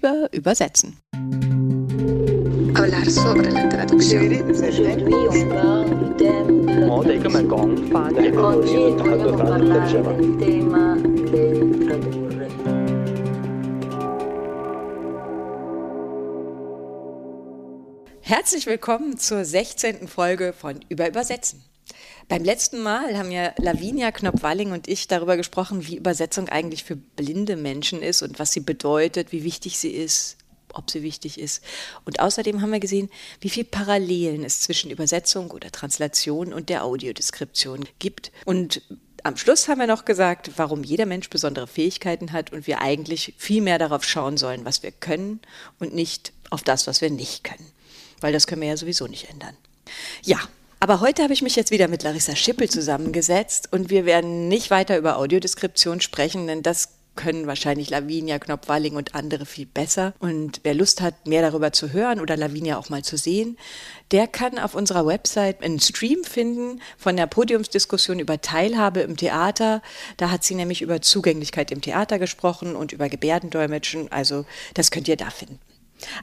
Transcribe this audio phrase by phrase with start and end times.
[0.00, 0.96] über Übersetzen.
[18.22, 20.08] Herzlich willkommen zur 16.
[20.08, 21.69] Folge von Über Übersetzen.
[22.30, 26.94] Beim letzten Mal haben ja Lavinia Knopf-Walling und ich darüber gesprochen, wie Übersetzung eigentlich für
[26.94, 30.36] blinde Menschen ist und was sie bedeutet, wie wichtig sie ist,
[30.72, 31.60] ob sie wichtig ist.
[32.04, 36.84] Und außerdem haben wir gesehen, wie viele Parallelen es zwischen Übersetzung oder Translation und der
[36.84, 38.30] Audiodeskription gibt.
[38.44, 38.80] Und
[39.24, 43.34] am Schluss haben wir noch gesagt, warum jeder Mensch besondere Fähigkeiten hat und wir eigentlich
[43.38, 45.40] viel mehr darauf schauen sollen, was wir können
[45.80, 47.72] und nicht auf das, was wir nicht können.
[48.20, 49.56] Weil das können wir ja sowieso nicht ändern.
[50.22, 50.38] Ja,
[50.80, 54.70] aber heute habe ich mich jetzt wieder mit Larissa Schippel zusammengesetzt und wir werden nicht
[54.70, 60.14] weiter über Audiodeskription sprechen, denn das können wahrscheinlich Lavinia Knopf-Walling und andere viel besser.
[60.20, 63.58] Und wer Lust hat, mehr darüber zu hören oder Lavinia auch mal zu sehen,
[64.10, 69.82] der kann auf unserer Website einen Stream finden von der Podiumsdiskussion über Teilhabe im Theater.
[70.16, 74.10] Da hat sie nämlich über Zugänglichkeit im Theater gesprochen und über Gebärdendolmetschen.
[74.10, 75.58] Also das könnt ihr da finden.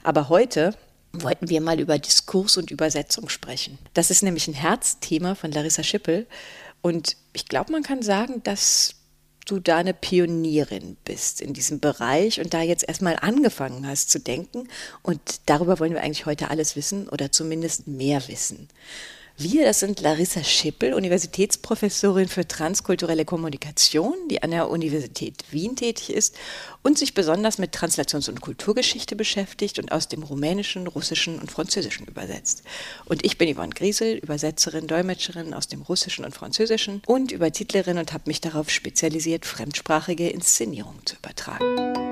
[0.02, 0.74] Aber heute
[1.12, 3.78] wollten wir mal über Diskurs und Übersetzung sprechen.
[3.94, 6.26] Das ist nämlich ein Herzthema von Larissa Schippel.
[6.82, 8.94] Und ich glaube, man kann sagen, dass
[9.46, 14.20] du da eine Pionierin bist in diesem Bereich und da jetzt erstmal angefangen hast zu
[14.20, 14.68] denken.
[15.02, 18.68] Und darüber wollen wir eigentlich heute alles wissen oder zumindest mehr wissen.
[19.40, 26.10] Wir, das sind Larissa Schippel, Universitätsprofessorin für transkulturelle Kommunikation, die an der Universität Wien tätig
[26.10, 26.34] ist
[26.82, 32.08] und sich besonders mit Translations- und Kulturgeschichte beschäftigt und aus dem Rumänischen, Russischen und Französischen
[32.08, 32.64] übersetzt.
[33.04, 38.12] Und ich bin Yvonne Griesel, Übersetzerin, Dolmetscherin aus dem Russischen und Französischen und Übertitlerin und
[38.12, 42.07] habe mich darauf spezialisiert, fremdsprachige Inszenierungen zu übertragen.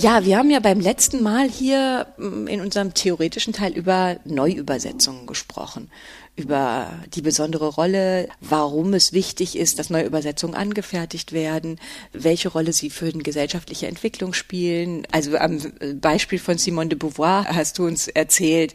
[0.00, 5.26] Ja, wir haben ja beim letzten Mal hier mm, in unserem theoretischen Teil über Neuübersetzungen
[5.26, 5.90] gesprochen,
[6.36, 11.80] über die besondere Rolle, warum es wichtig ist, dass Neuübersetzungen angefertigt werden,
[12.12, 15.04] welche Rolle sie für die gesellschaftliche Entwicklung spielen.
[15.10, 15.58] Also am
[15.94, 18.74] Beispiel von Simone de Beauvoir hast du uns erzählt,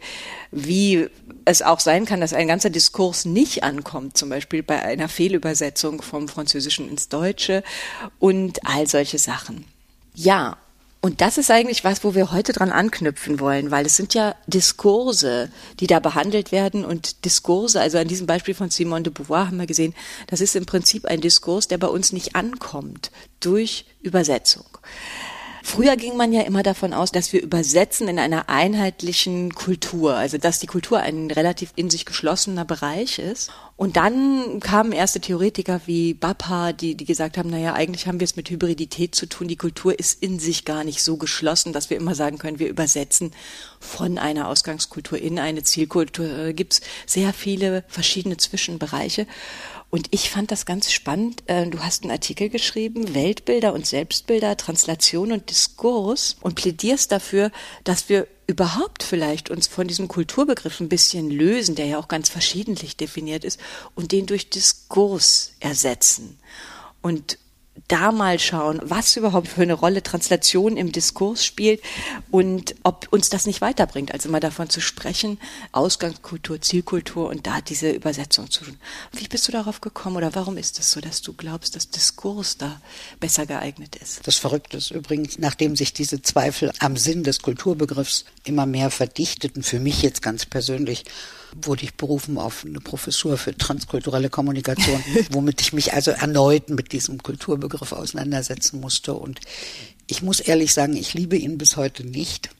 [0.50, 1.06] wie
[1.46, 6.02] es auch sein kann, dass ein ganzer Diskurs nicht ankommt, zum Beispiel bei einer Fehlübersetzung
[6.02, 7.62] vom Französischen ins Deutsche
[8.18, 9.64] und all solche Sachen.
[10.14, 10.58] Ja,
[11.04, 14.34] und das ist eigentlich was, wo wir heute dran anknüpfen wollen, weil es sind ja
[14.46, 19.48] Diskurse, die da behandelt werden und Diskurse, also an diesem Beispiel von Simone de Beauvoir
[19.48, 19.94] haben wir gesehen,
[20.28, 23.10] das ist im Prinzip ein Diskurs, der bei uns nicht ankommt
[23.40, 24.64] durch Übersetzung.
[25.66, 30.36] Früher ging man ja immer davon aus, dass wir übersetzen in einer einheitlichen Kultur, also
[30.36, 33.50] dass die Kultur ein relativ in sich geschlossener Bereich ist.
[33.74, 38.26] Und dann kamen erste Theoretiker wie Bappa, die, die gesagt haben, naja, eigentlich haben wir
[38.26, 39.48] es mit Hybridität zu tun.
[39.48, 42.68] Die Kultur ist in sich gar nicht so geschlossen, dass wir immer sagen können, wir
[42.68, 43.32] übersetzen
[43.80, 46.28] von einer Ausgangskultur in eine Zielkultur.
[46.28, 49.26] Da gibt's sehr viele verschiedene Zwischenbereiche.
[49.94, 51.44] Und ich fand das ganz spannend.
[51.46, 57.52] Äh, du hast einen Artikel geschrieben, Weltbilder und Selbstbilder, Translation und Diskurs und plädierst dafür,
[57.84, 62.28] dass wir überhaupt vielleicht uns von diesem Kulturbegriff ein bisschen lösen, der ja auch ganz
[62.28, 63.60] verschiedentlich definiert ist,
[63.94, 66.40] und den durch Diskurs ersetzen.
[67.00, 67.38] Und
[67.88, 71.82] da mal schauen, was überhaupt für eine Rolle Translation im Diskurs spielt
[72.30, 74.12] und ob uns das nicht weiterbringt.
[74.12, 75.38] Also immer davon zu sprechen,
[75.72, 78.76] Ausgangskultur, Zielkultur und da diese Übersetzung zu tun.
[79.12, 82.56] Wie bist du darauf gekommen oder warum ist es so, dass du glaubst, dass Diskurs
[82.56, 82.80] da
[83.20, 84.26] besser geeignet ist?
[84.26, 89.62] Das Verrückte ist übrigens, nachdem sich diese Zweifel am Sinn des Kulturbegriffs immer mehr verdichteten,
[89.62, 91.04] für mich jetzt ganz persönlich,
[91.62, 96.92] wurde ich berufen auf eine Professur für transkulturelle Kommunikation, womit ich mich also erneut mit
[96.92, 99.14] diesem Kulturbegriff auseinandersetzen musste.
[99.14, 99.40] Und
[100.06, 102.50] ich muss ehrlich sagen, ich liebe ihn bis heute nicht.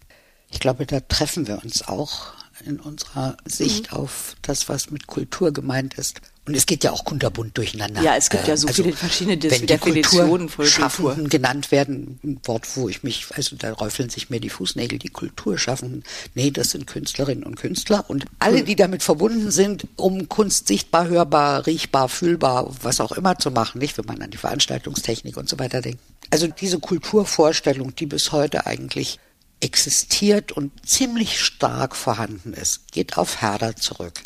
[0.51, 2.33] Ich glaube, da treffen wir uns auch
[2.65, 3.99] in unserer Sicht mhm.
[3.99, 6.21] auf das, was mit Kultur gemeint ist.
[6.47, 8.03] Und es geht ja auch kunterbunt durcheinander.
[8.03, 11.15] Ja, es gibt ja so also, viele verschiedene wenn Definitionen von Kultur.
[11.29, 15.09] genannt werden, ein Wort, wo ich mich, also da räufeln sich mir die Fußnägel, die
[15.09, 16.05] Kultur schaffen.
[16.35, 21.09] Nee, das sind Künstlerinnen und Künstler und alle, die damit verbunden sind, um Kunst sichtbar,
[21.09, 25.49] hörbar, riechbar, fühlbar, was auch immer zu machen, nicht, wenn man an die Veranstaltungstechnik und
[25.49, 26.01] so weiter denkt.
[26.29, 29.19] Also diese Kulturvorstellung, die bis heute eigentlich
[29.61, 34.21] existiert und ziemlich stark vorhanden ist, geht auf Herder zurück.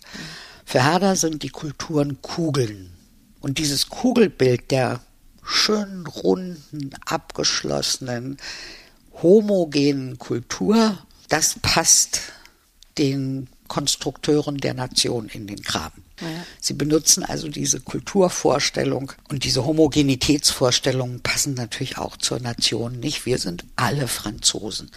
[0.68, 2.90] Für Herder sind die Kulturen Kugeln.
[3.40, 5.00] Und dieses Kugelbild der
[5.42, 8.36] schönen, runden, abgeschlossenen,
[9.22, 10.98] homogenen Kultur,
[11.30, 12.20] das passt
[12.98, 16.04] den Konstrukteuren der Nation in den Graben.
[16.20, 16.26] Ja.
[16.60, 23.24] Sie benutzen also diese Kulturvorstellung und diese Homogenitätsvorstellungen passen natürlich auch zur Nation nicht.
[23.24, 24.90] Wir sind alle Franzosen.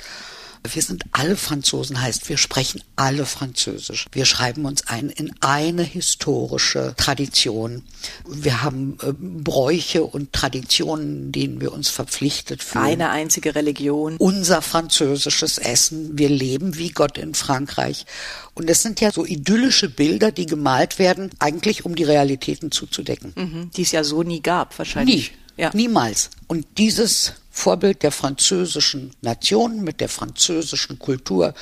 [0.70, 4.06] Wir sind alle Franzosen, heißt, wir sprechen alle Französisch.
[4.12, 7.84] Wir schreiben uns ein in eine historische Tradition.
[8.28, 12.86] Wir haben äh, Bräuche und Traditionen, denen wir uns verpflichtet fühlen.
[12.86, 14.18] Eine einzige Religion.
[14.18, 16.18] Unser französisches Essen.
[16.18, 18.06] Wir leben wie Gott in Frankreich.
[18.54, 23.34] Und es sind ja so idyllische Bilder, die gemalt werden, eigentlich um die Realitäten zuzudecken.
[23.36, 25.32] Mhm, die es ja so nie gab, wahrscheinlich.
[25.32, 25.64] Nie.
[25.64, 25.72] Ja.
[25.74, 26.30] Niemals.
[26.48, 31.54] Und dieses Vorbild der französischen Nation mit der französischen Kultur,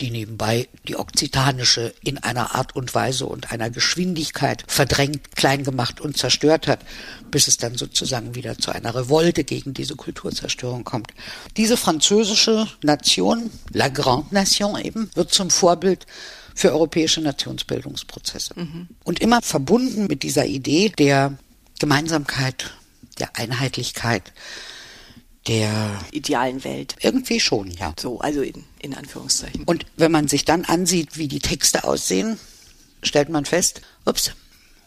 [0.00, 6.00] die nebenbei die okzitanische in einer Art und Weise und einer Geschwindigkeit verdrängt, klein gemacht
[6.00, 6.80] und zerstört hat,
[7.30, 11.12] bis es dann sozusagen wieder zu einer Revolte gegen diese Kulturzerstörung kommt.
[11.56, 16.06] Diese französische Nation, la Grande Nation eben, wird zum Vorbild
[16.54, 18.54] für europäische Nationsbildungsprozesse.
[18.56, 18.88] Mhm.
[19.04, 21.36] Und immer verbunden mit dieser Idee der
[21.78, 22.72] Gemeinsamkeit,
[23.18, 24.32] der Einheitlichkeit,
[25.46, 26.96] der idealen Welt.
[27.00, 27.94] Irgendwie schon, ja.
[27.98, 29.64] So, also in, in Anführungszeichen.
[29.64, 32.38] Und wenn man sich dann ansieht, wie die Texte aussehen,
[33.02, 34.32] stellt man fest, ups,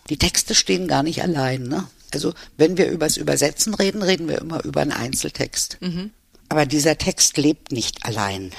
[0.10, 1.64] die Texte stehen gar nicht allein.
[1.64, 1.88] Ne?
[2.14, 5.78] Also wenn wir übers Übersetzen reden, reden wir immer über einen Einzeltext.
[5.82, 6.12] Mhm.
[6.50, 8.52] Aber dieser Text lebt nicht allein.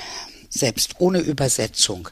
[0.51, 2.09] Selbst ohne Übersetzung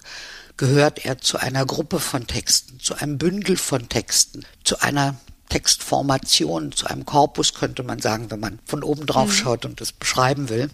[0.56, 5.16] gehört er zu einer Gruppe von Texten, zu einem Bündel von Texten, zu einer
[5.52, 9.32] Textformation, zu einem Korpus könnte man sagen, wenn man von oben drauf mhm.
[9.32, 10.70] schaut und es beschreiben will.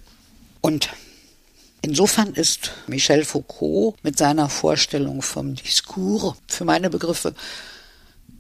[0.61, 0.91] Und
[1.83, 7.35] insofern ist Michel Foucault mit seiner Vorstellung vom Diskurs für meine Begriffe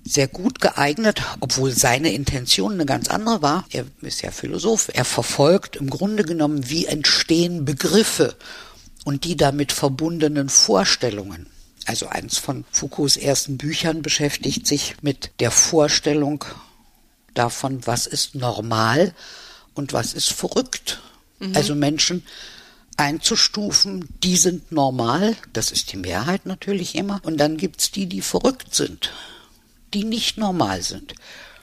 [0.04, 3.64] sehr gut geeignet, obwohl seine Intention eine ganz andere war.
[3.70, 4.90] Er ist ja Philosoph.
[4.94, 8.36] Er verfolgt im Grunde genommen, wie entstehen Begriffe
[9.04, 11.48] und die damit verbundenen Vorstellungen
[11.88, 16.44] also eines von Foucaults ersten Büchern beschäftigt sich mit der Vorstellung
[17.32, 19.14] davon, was ist normal
[19.72, 21.00] und was ist verrückt.
[21.38, 21.56] Mhm.
[21.56, 22.26] Also Menschen
[22.98, 28.20] einzustufen, die sind normal, das ist die Mehrheit natürlich immer, und dann gibt's die, die
[28.20, 29.12] verrückt sind,
[29.94, 31.14] die nicht normal sind,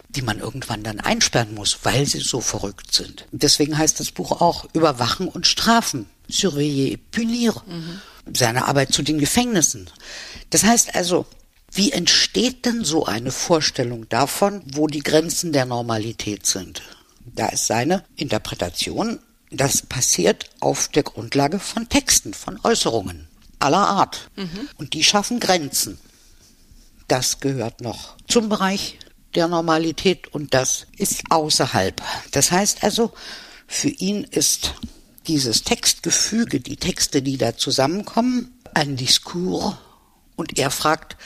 [0.09, 3.25] die man irgendwann dann einsperren muss, weil sie so verrückt sind.
[3.31, 7.53] Deswegen heißt das Buch auch Überwachen und Strafen, surveiller et punir.
[7.67, 8.01] Mhm
[8.33, 9.89] seine Arbeit zu den Gefängnissen.
[10.49, 11.25] Das heißt also,
[11.71, 16.81] wie entsteht denn so eine Vorstellung davon, wo die Grenzen der Normalität sind?
[17.25, 19.19] Da ist seine Interpretation,
[19.51, 23.27] das passiert auf der Grundlage von Texten, von Äußerungen
[23.59, 24.29] aller Art.
[24.35, 24.69] Mhm.
[24.77, 25.97] Und die schaffen Grenzen.
[27.07, 28.97] Das gehört noch zum Bereich
[29.35, 32.01] der Normalität und das ist außerhalb.
[32.31, 33.11] Das heißt also,
[33.67, 34.75] für ihn ist
[35.27, 39.75] dieses Textgefüge, die Texte, die da zusammenkommen, ein Diskurs
[40.35, 41.17] und er fragt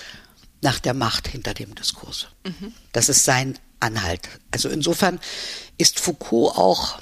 [0.62, 2.28] nach der Macht hinter dem Diskurs.
[2.46, 2.74] Mhm.
[2.92, 4.28] Das ist sein Anhalt.
[4.52, 5.20] Also insofern
[5.78, 7.00] ist Foucault auch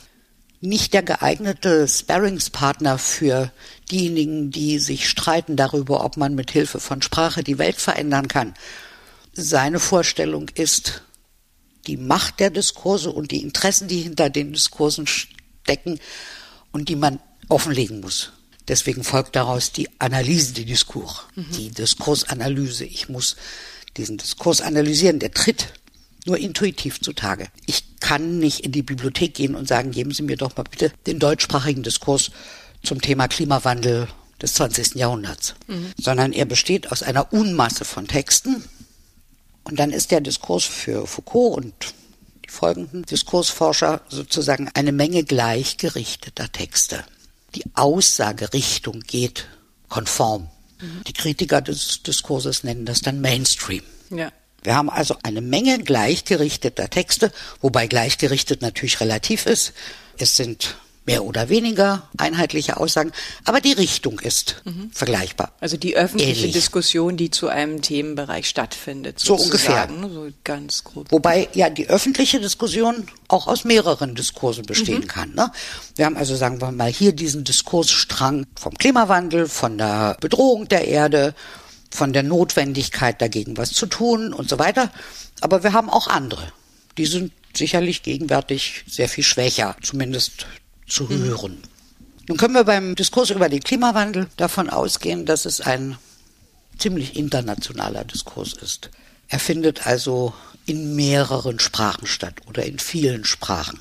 [0.59, 3.51] nicht der geeignete Sparringspartner für
[3.91, 8.53] diejenigen, die sich streiten darüber, ob man mit Hilfe von Sprache die Welt verändern kann.
[9.33, 11.03] Seine Vorstellung ist,
[11.85, 15.99] die Macht der Diskurse und die Interessen, die hinter den Diskursen stecken,
[16.71, 17.19] und die man
[17.49, 18.31] offenlegen muss.
[18.67, 21.45] Deswegen folgt daraus die Analyse des Diskurs, mhm.
[21.55, 22.85] die Diskursanalyse.
[22.85, 23.37] Ich muss
[23.95, 25.67] diesen Diskurs analysieren, der tritt
[26.25, 27.47] nur intuitiv zutage.
[27.65, 30.91] Ich kann nicht in die Bibliothek gehen und sagen, geben Sie mir doch mal bitte
[31.05, 32.31] den deutschsprachigen Diskurs
[32.83, 34.07] zum Thema Klimawandel
[34.41, 34.95] des 20.
[34.95, 35.93] Jahrhunderts, mhm.
[35.97, 38.63] sondern er besteht aus einer Unmasse von Texten.
[39.63, 41.73] Und dann ist der Diskurs für Foucault und
[42.47, 47.03] folgenden Diskursforscher sozusagen eine Menge gleichgerichteter Texte.
[47.55, 49.47] Die Aussagerichtung geht
[49.89, 50.49] konform.
[50.79, 51.03] Mhm.
[51.07, 53.83] Die Kritiker des Diskurses nennen das dann Mainstream.
[54.09, 54.31] Ja.
[54.63, 59.73] Wir haben also eine Menge gleichgerichteter Texte, wobei gleichgerichtet natürlich relativ ist.
[60.17, 60.75] Es sind
[61.07, 63.13] mehr oder weniger einheitliche Aussagen,
[63.45, 64.91] aber die Richtung ist mhm.
[64.93, 65.53] vergleichbar.
[65.61, 66.51] Also die öffentliche Ähnlich.
[66.51, 69.17] Diskussion, die zu einem Themenbereich stattfindet.
[69.19, 69.87] So ungefähr.
[69.89, 71.09] So ganz grob.
[71.11, 75.07] Wobei ja die öffentliche Diskussion auch aus mehreren Diskursen bestehen mhm.
[75.07, 75.33] kann.
[75.33, 75.49] Ne?
[75.95, 80.89] Wir haben also, sagen wir mal, hier diesen Diskursstrang vom Klimawandel, von der Bedrohung der
[80.89, 81.33] Erde,
[81.89, 84.91] von der Notwendigkeit dagegen was zu tun und so weiter.
[85.39, 86.51] Aber wir haben auch andere.
[86.97, 90.45] Die sind sicherlich gegenwärtig sehr viel schwächer, zumindest
[90.87, 91.23] zu mhm.
[91.23, 91.57] hören.
[92.27, 95.97] Nun können wir beim Diskurs über den Klimawandel davon ausgehen, dass es ein
[96.77, 98.89] ziemlich internationaler Diskurs ist.
[99.29, 100.33] Er findet also
[100.65, 103.79] in mehreren Sprachen statt oder in vielen Sprachen.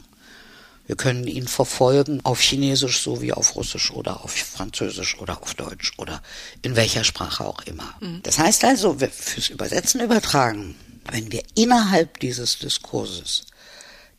[0.87, 5.93] Wir können ihn verfolgen auf Chinesisch sowie auf Russisch oder auf Französisch oder auf Deutsch
[5.97, 6.23] oder
[6.63, 7.95] in welcher Sprache auch immer.
[8.01, 8.21] Mhm.
[8.23, 10.77] Das heißt also, fürs Übersetzen übertragen,
[11.11, 13.47] wenn wir innerhalb dieses Diskurses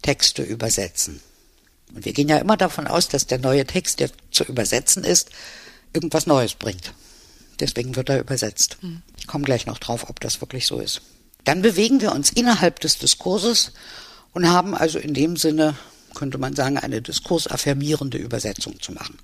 [0.02, 1.22] Texte übersetzen,
[1.94, 5.30] und wir gehen ja immer davon aus, dass der neue Text, der zu übersetzen ist,
[5.94, 6.94] irgendwas Neues bringt.
[7.60, 8.78] Deswegen wird er übersetzt.
[8.82, 9.02] Mhm.
[9.18, 11.02] Ich komme gleich noch drauf, ob das wirklich so ist.
[11.44, 13.72] Dann bewegen wir uns innerhalb des Diskurses
[14.34, 15.76] und haben also in dem Sinne
[16.14, 19.20] könnte man sagen, eine diskursaffirmierende Übersetzung zu machen.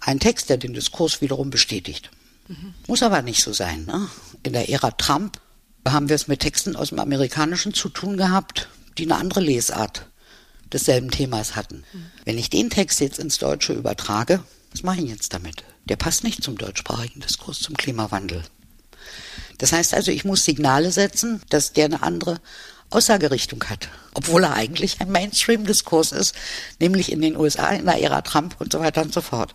[0.00, 2.10] Ein Text, der den Diskurs wiederum bestätigt.
[2.48, 2.74] Mhm.
[2.88, 3.84] Muss aber nicht so sein.
[3.84, 4.08] Ne?
[4.42, 5.40] In der Ära Trump
[5.86, 10.06] haben wir es mit Texten aus dem Amerikanischen zu tun gehabt, die eine andere Lesart
[10.72, 11.84] desselben Themas hatten.
[12.24, 15.64] Wenn ich den Text jetzt ins Deutsche übertrage, was mache ich jetzt damit?
[15.84, 18.42] Der passt nicht zum deutschsprachigen Diskurs, zum Klimawandel.
[19.58, 22.40] Das heißt also, ich muss Signale setzen, dass der eine andere
[22.90, 26.34] Aussagerichtung hat, obwohl er eigentlich ein Mainstream-Diskurs ist,
[26.78, 29.52] nämlich in den USA in der Ära Trump und so weiter und so fort.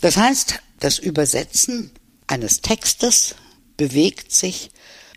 [0.00, 1.90] Das heißt, das Übersetzen
[2.26, 3.34] eines Textes
[3.76, 4.70] bewegt sich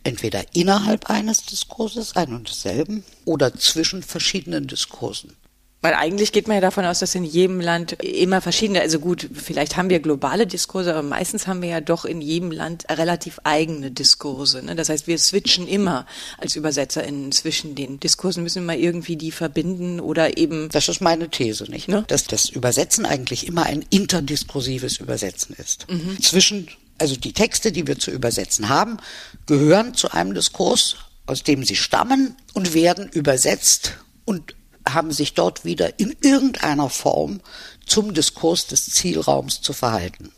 [0.07, 5.33] entweder innerhalb eines Diskurses, ein und desselben, oder zwischen verschiedenen Diskursen.
[5.81, 9.29] Weil eigentlich geht man ja davon aus, dass in jedem Land immer verschiedene, also gut,
[9.31, 13.39] vielleicht haben wir globale Diskurse, aber meistens haben wir ja doch in jedem Land relativ
[13.43, 14.65] eigene Diskurse.
[14.65, 14.75] Ne?
[14.75, 16.07] Das heißt, wir switchen immer
[16.39, 20.69] als ÜbersetzerInnen zwischen den Diskursen, müssen wir mal irgendwie die verbinden oder eben.
[20.69, 21.87] Das ist meine These, nicht?
[21.87, 22.05] Ne?
[22.07, 25.85] Dass das Übersetzen eigentlich immer ein interdiskursives Übersetzen ist.
[25.91, 26.19] Mhm.
[26.23, 28.97] Zwischen, also die Texte, die wir zu übersetzen haben,
[29.45, 33.93] gehören zu einem Diskurs, aus dem sie stammen und werden übersetzt
[34.25, 34.55] und
[34.87, 37.41] haben sich dort wieder in irgendeiner Form
[37.85, 40.31] zum Diskurs des Zielraums zu verhalten.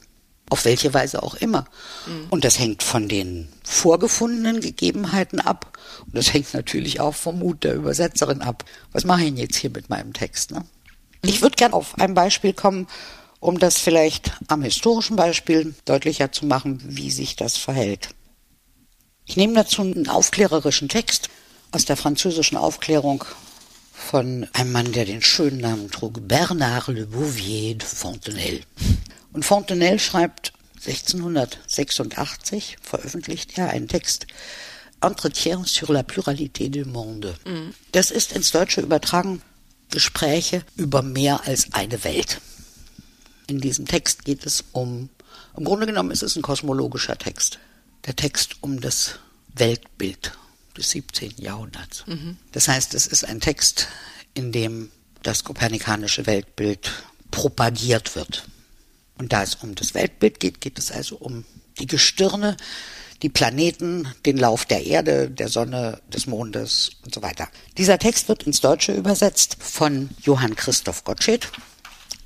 [0.49, 1.65] Auf welche Weise auch immer.
[2.07, 2.27] Mhm.
[2.31, 5.77] Und das hängt von den vorgefundenen Gegebenheiten ab.
[6.07, 8.65] Und das hängt natürlich auch vom Mut der Übersetzerin ab.
[8.91, 10.49] Was mache ich denn jetzt hier mit meinem Text?
[10.49, 10.65] Ne?
[11.21, 12.87] Ich würde gern auf ein Beispiel kommen,
[13.39, 18.09] um das vielleicht am historischen Beispiel deutlicher zu machen, wie sich das verhält.
[19.25, 21.29] Ich nehme dazu einen aufklärerischen Text
[21.71, 23.23] aus der französischen Aufklärung
[23.93, 28.61] von einem Mann, der den schönen Namen trug, Bernard Le Bouvier de Fontenelle.
[29.33, 30.53] Und Fontenelle schreibt
[30.85, 34.25] 1686, veröffentlicht er einen Text,
[35.01, 37.35] Entretien sur la pluralité du monde.
[37.45, 37.73] Mhm.
[37.91, 39.41] Das ist ins Deutsche übertragen
[39.91, 42.41] Gespräche über mehr als eine Welt.
[43.49, 45.09] In diesem Text geht es um,
[45.57, 47.57] im Grunde genommen ist es ein kosmologischer Text.
[48.05, 49.15] Der Text um das
[49.55, 50.33] Weltbild
[50.77, 51.33] des 17.
[51.37, 52.05] Jahrhunderts.
[52.05, 52.37] Mhm.
[52.51, 53.87] Das heißt, es ist ein Text,
[54.35, 54.91] in dem
[55.23, 56.91] das kopernikanische Weltbild
[57.31, 58.47] propagiert wird.
[59.17, 61.43] Und da es um das Weltbild geht, geht es also um
[61.79, 62.55] die Gestirne,
[63.23, 67.49] die Planeten, den Lauf der Erde, der Sonne, des Mondes und so weiter.
[67.79, 71.49] Dieser Text wird ins Deutsche übersetzt von Johann Christoph Gottsched,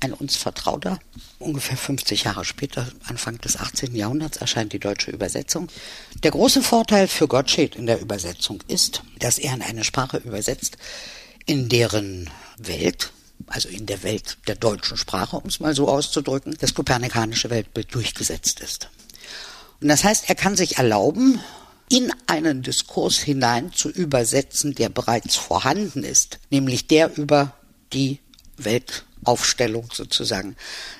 [0.04, 0.98] ein uns Vertrauter.
[1.38, 3.94] Ungefähr 50 Jahre später, Anfang des 18.
[3.94, 5.68] Jahrhunderts, erscheint die deutsche Übersetzung.
[6.22, 10.76] Der große Vorteil für Gottsched in der Übersetzung ist, dass er in eine Sprache übersetzt,
[11.46, 13.12] in deren Welt,
[13.46, 17.94] also in der Welt der deutschen Sprache, um es mal so auszudrücken, das kopernikanische Weltbild
[17.94, 18.90] durchgesetzt ist.
[19.80, 21.40] Und das heißt, er kann sich erlauben,
[21.90, 27.54] in einen Diskurs hinein zu übersetzen, der bereits vorhanden ist, nämlich der über
[27.92, 28.20] die
[28.56, 30.56] Welt Aufstellung sozusagen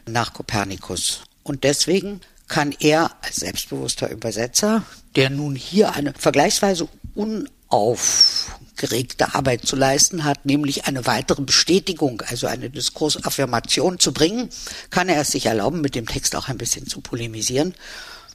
[0.06, 1.22] nach Kopernikus.
[1.42, 4.82] Und deswegen kann er als selbstbewusster Übersetzer,
[5.16, 12.46] der nun hier eine vergleichsweise unaufgeregte Arbeit zu leisten hat, nämlich eine weitere Bestätigung, also
[12.46, 14.48] eine Diskursaffirmation zu bringen,
[14.90, 17.74] kann er es sich erlauben, mit dem Text auch ein bisschen zu polemisieren.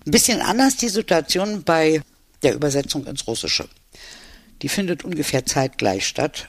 [0.06, 2.02] Ein bisschen anders die Situation bei
[2.42, 3.68] der Übersetzung ins Russische.
[4.62, 6.48] Die findet ungefähr zeitgleich statt.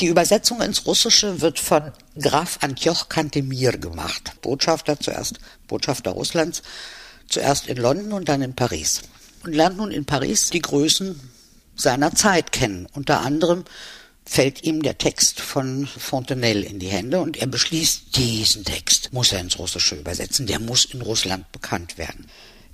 [0.00, 4.32] Die Übersetzung ins Russische wird von Graf Antioch Kantemir gemacht.
[4.42, 6.62] Botschafter zuerst, Botschafter Russlands,
[7.28, 9.02] zuerst in London und dann in Paris.
[9.42, 11.18] Und lernt nun in Paris die Größen
[11.74, 12.86] seiner Zeit kennen.
[12.92, 13.64] Unter anderem
[14.24, 19.32] fällt ihm der Text von Fontenelle in die Hände und er beschließt, diesen Text muss
[19.32, 22.26] er ins Russische übersetzen, der muss in Russland bekannt werden.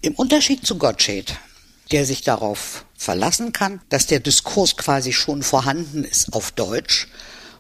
[0.03, 1.35] Im Unterschied zu Gottsched
[1.91, 7.09] der sich darauf verlassen kann, dass der Diskurs quasi schon vorhanden ist auf Deutsch,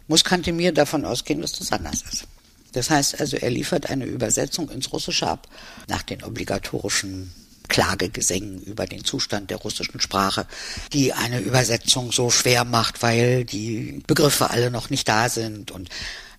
[0.08, 2.24] muss Kantemir davon ausgehen, dass das anders ist.
[2.72, 5.48] Das heißt also, er liefert eine Übersetzung ins Russische ab,
[5.88, 7.32] nach den obligatorischen
[7.68, 10.46] Klagegesängen über den Zustand der russischen Sprache,
[10.92, 15.70] die eine Übersetzung so schwer macht, weil die Begriffe alle noch nicht da sind.
[15.70, 15.88] Und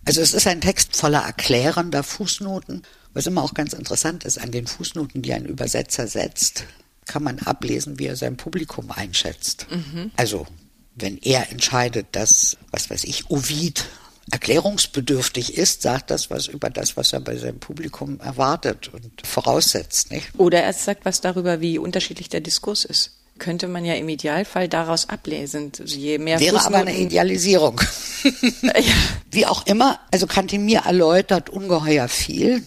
[0.06, 4.52] also es ist ein Text voller erklärender Fußnoten, was immer auch ganz interessant ist an
[4.52, 6.66] den Fußnoten, die ein Übersetzer setzt
[7.06, 9.68] kann man ablesen, wie er sein Publikum einschätzt.
[9.70, 10.12] Mhm.
[10.16, 10.48] Also,
[10.96, 13.86] wenn er entscheidet, dass, was weiß ich, Ovid
[14.32, 20.12] erklärungsbedürftig ist, sagt das was über das, was er bei seinem Publikum erwartet und voraussetzt.
[20.12, 20.30] Nicht?
[20.38, 24.70] Oder er sagt was darüber, wie unterschiedlich der Diskurs ist könnte man ja im Idealfall
[24.70, 25.72] daraus ablesen.
[25.80, 27.82] Also je mehr Wäre Fußnoten aber eine Idealisierung.
[28.62, 28.74] ja.
[29.32, 32.64] Wie auch immer, also Kantemir erläutert ungeheuer viel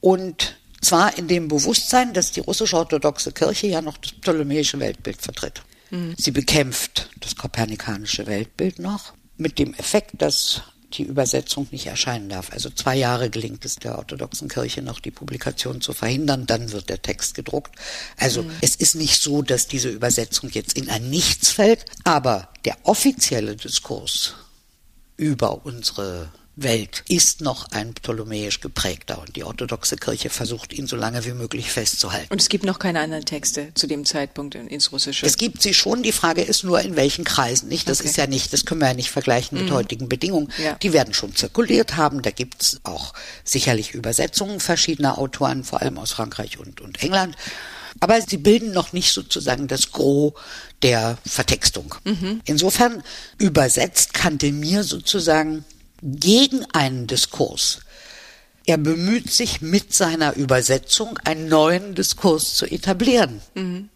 [0.00, 0.55] und
[0.86, 5.62] zwar in dem Bewusstsein, dass die russische orthodoxe Kirche ja noch das ptolemäische Weltbild vertritt.
[5.90, 6.14] Mhm.
[6.16, 10.62] Sie bekämpft das kopernikanische Weltbild noch mit dem Effekt, dass
[10.92, 12.52] die Übersetzung nicht erscheinen darf.
[12.52, 16.88] Also zwei Jahre gelingt es der orthodoxen Kirche noch, die Publikation zu verhindern, dann wird
[16.88, 17.74] der Text gedruckt.
[18.16, 18.50] Also mhm.
[18.60, 23.56] es ist nicht so, dass diese Übersetzung jetzt in ein Nichts fällt, aber der offizielle
[23.56, 24.34] Diskurs
[25.16, 30.96] über unsere Welt ist noch ein ptolemäisch geprägter und die orthodoxe Kirche versucht ihn so
[30.96, 32.32] lange wie möglich festzuhalten.
[32.32, 35.26] Und es gibt noch keine anderen Texte zu dem Zeitpunkt ins Russische?
[35.26, 37.88] Es gibt sie schon, die Frage ist nur in welchen Kreisen, nicht?
[37.90, 38.08] Das okay.
[38.08, 39.74] ist ja nicht, das können wir ja nicht vergleichen mit mhm.
[39.74, 40.50] heutigen Bedingungen.
[40.56, 40.76] Ja.
[40.76, 43.12] Die werden schon zirkuliert haben, da gibt's auch
[43.44, 47.36] sicherlich Übersetzungen verschiedener Autoren, vor allem aus Frankreich und, und England.
[48.00, 50.32] Aber sie bilden noch nicht sozusagen das Gros
[50.82, 51.94] der Vertextung.
[52.04, 52.40] Mhm.
[52.44, 53.02] Insofern
[53.38, 55.64] übersetzt Kantemir sozusagen
[56.02, 57.80] gegen einen Diskurs.
[58.66, 63.40] Er bemüht sich mit seiner Übersetzung einen neuen Diskurs zu etablieren.
[63.54, 63.90] Mhm.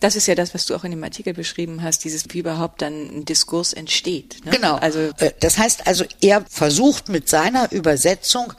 [0.00, 2.82] Das ist ja das, was du auch in dem Artikel beschrieben hast, dieses, wie überhaupt
[2.82, 4.44] dann ein Diskurs entsteht.
[4.44, 4.50] Ne?
[4.50, 4.74] Genau.
[4.76, 8.52] Also, äh, das heißt also, er versucht mit seiner Übersetzung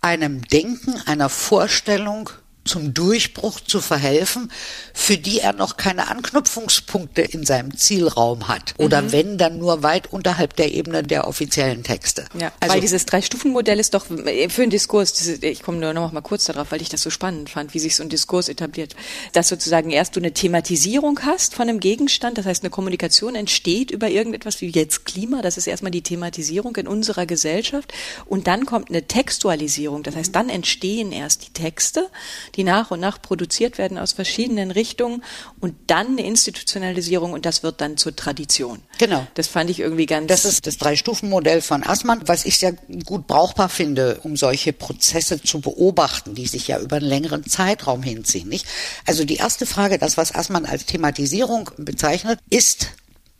[0.00, 2.30] einem Denken, einer Vorstellung
[2.64, 4.50] zum Durchbruch zu verhelfen,
[4.94, 8.74] für die er noch keine Anknüpfungspunkte in seinem Zielraum hat.
[8.78, 9.12] Oder mhm.
[9.12, 12.24] wenn, dann nur weit unterhalb der Ebene der offiziellen Texte.
[12.38, 16.12] Ja, also, weil dieses Drei-Stufen-Modell ist doch äh, für einen Diskurs, ich komme nur noch
[16.12, 18.94] mal kurz darauf, weil ich das so spannend fand, wie sich so ein Diskurs etabliert,
[19.32, 23.90] dass sozusagen erst du eine Thematisierung hast von einem Gegenstand, das heißt eine Kommunikation entsteht
[23.90, 27.92] über irgendetwas wie jetzt Klima, das ist erstmal die Thematisierung in unserer Gesellschaft
[28.26, 32.08] und dann kommt eine Textualisierung, das heißt dann entstehen erst die Texte,
[32.54, 35.22] die nach und nach produziert werden aus verschiedenen Richtungen
[35.60, 38.80] und dann eine Institutionalisierung und das wird dann zur Tradition.
[38.98, 39.26] Genau.
[39.34, 40.28] Das fand ich irgendwie ganz.
[40.28, 42.72] Das ist das Drei-Stufen-Modell von Assmann, was ich sehr
[43.04, 48.02] gut brauchbar finde, um solche Prozesse zu beobachten, die sich ja über einen längeren Zeitraum
[48.02, 48.66] hinziehen, nicht?
[49.06, 52.88] Also die erste Frage, das was Assmann als Thematisierung bezeichnet, ist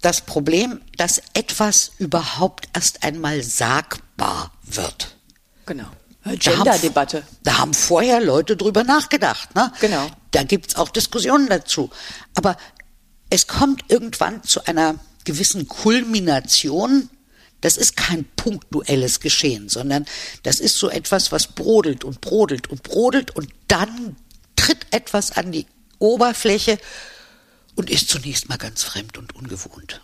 [0.01, 5.17] das Problem, dass etwas überhaupt erst einmal sagbar wird.
[5.67, 5.87] Genau.
[6.25, 7.25] Gender-Debatte.
[7.43, 9.55] Da, da, haben vorher Leute drüber nachgedacht.
[9.55, 9.73] Ne?
[9.81, 10.09] Genau.
[10.31, 11.91] Da gibt's auch Diskussionen dazu.
[12.35, 12.57] Aber
[13.31, 17.09] es kommt irgendwann zu einer gewissen Kulmination.
[17.61, 20.05] Das ist kein punktuelles Geschehen, sondern
[20.43, 24.17] das ist so etwas, was brodelt und brodelt und brodelt und dann
[24.57, 25.67] tritt etwas an die
[25.99, 26.79] Oberfläche
[27.75, 30.01] und ist zunächst mal ganz fremd und ungewohnt.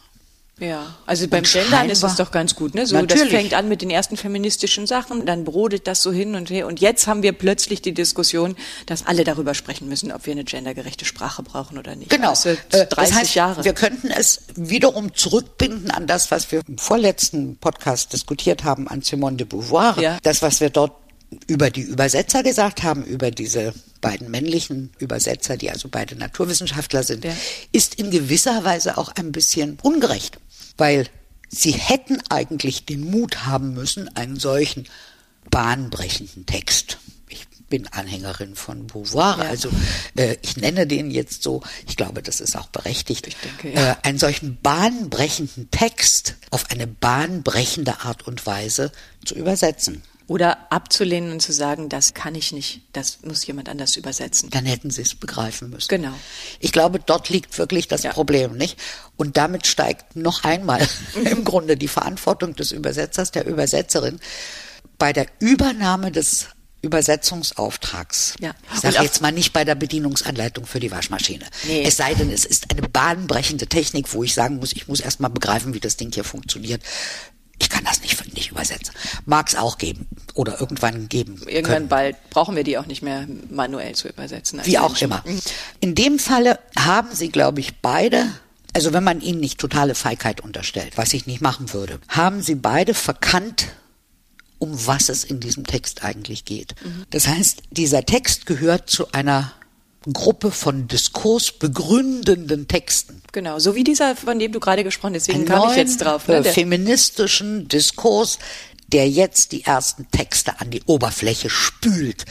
[0.61, 2.87] Ja, also beim Gendern ist es doch ganz gut, ne?
[2.87, 3.23] So, natürlich.
[3.23, 6.67] das fängt an mit den ersten feministischen Sachen, dann brodelt das so hin und her.
[6.67, 10.45] Und jetzt haben wir plötzlich die Diskussion, dass alle darüber sprechen müssen, ob wir eine
[10.45, 12.11] gendergerechte Sprache brauchen oder nicht.
[12.11, 12.31] Genau.
[12.31, 13.65] Das, 30 äh, das heißt, Jahre.
[13.65, 19.03] Wir könnten es wiederum zurückbinden an das, was wir im vorletzten Podcast diskutiert haben, an
[19.03, 19.99] Simone de Beauvoir.
[20.01, 20.19] Ja.
[20.23, 20.93] Das, was wir dort
[21.47, 27.25] über die Übersetzer gesagt haben, über diese beiden männlichen Übersetzer, die also beide Naturwissenschaftler sind,
[27.25, 27.35] ja.
[27.73, 30.39] ist in gewisser Weise auch ein bisschen ungerecht
[30.79, 31.07] weil
[31.49, 34.89] sie hätten eigentlich den Mut haben müssen, einen solchen
[35.51, 36.99] bahnbrechenden Text.
[37.29, 39.51] Ich bin Anhängerin von Beauvoir, ja.
[39.51, 39.69] also
[40.17, 43.93] äh, ich nenne den jetzt so, ich glaube, das ist auch berechtigt, denke, ja.
[43.93, 48.91] äh, einen solchen bahnbrechenden Text auf eine bahnbrechende Art und Weise
[49.25, 50.03] zu übersetzen.
[50.29, 54.51] Oder abzulehnen und zu sagen, das kann ich nicht, das muss jemand anders übersetzen.
[54.51, 55.89] Dann hätten sie es begreifen müssen.
[55.89, 56.13] Genau.
[56.61, 58.13] Ich glaube, dort liegt wirklich das ja.
[58.13, 58.79] Problem, nicht?
[59.17, 60.87] Und damit steigt noch einmal
[61.25, 64.21] im Grunde die Verantwortung des Übersetzers, der Übersetzerin
[64.99, 66.49] bei der Übernahme des
[66.83, 68.35] Übersetzungsauftrags.
[68.39, 68.55] Ja.
[68.75, 71.47] Ich sage jetzt mal nicht bei der Bedienungsanleitung für die Waschmaschine.
[71.67, 71.85] Nee.
[71.85, 75.21] Es sei denn, es ist eine bahnbrechende Technik, wo ich sagen muss, ich muss erst
[75.21, 76.83] mal begreifen, wie das Ding hier funktioniert.
[77.59, 78.95] Ich kann das nicht, nicht übersetzen.
[79.25, 80.07] Mag es auch geben
[80.39, 81.43] oder irgendwann geben.
[81.47, 81.89] Irgendwann können.
[81.89, 84.61] bald brauchen wir die auch nicht mehr manuell zu übersetzen.
[84.63, 85.25] Wie auch immer.
[85.27, 85.41] Mhm.
[85.81, 88.27] In dem Falle haben sie, glaube ich, beide
[88.75, 92.55] also wenn man ihnen nicht totale Feigheit unterstellt, was ich nicht machen würde, haben sie
[92.55, 93.69] beide verkannt,
[94.59, 96.77] um was es in diesem Text eigentlich geht.
[96.85, 97.05] Mhm.
[97.11, 99.53] Das heißt, dieser Text gehört zu einer
[100.13, 103.21] Gruppe von diskursbegründenden Texten.
[103.33, 106.29] Genau, so wie dieser, von dem du gerade gesprochen hast, deswegen kam ich jetzt drauf.
[106.29, 106.45] Ne?
[106.45, 108.39] feministischen Diskurs,
[108.89, 112.25] der jetzt die ersten Texte an die Oberfläche spült.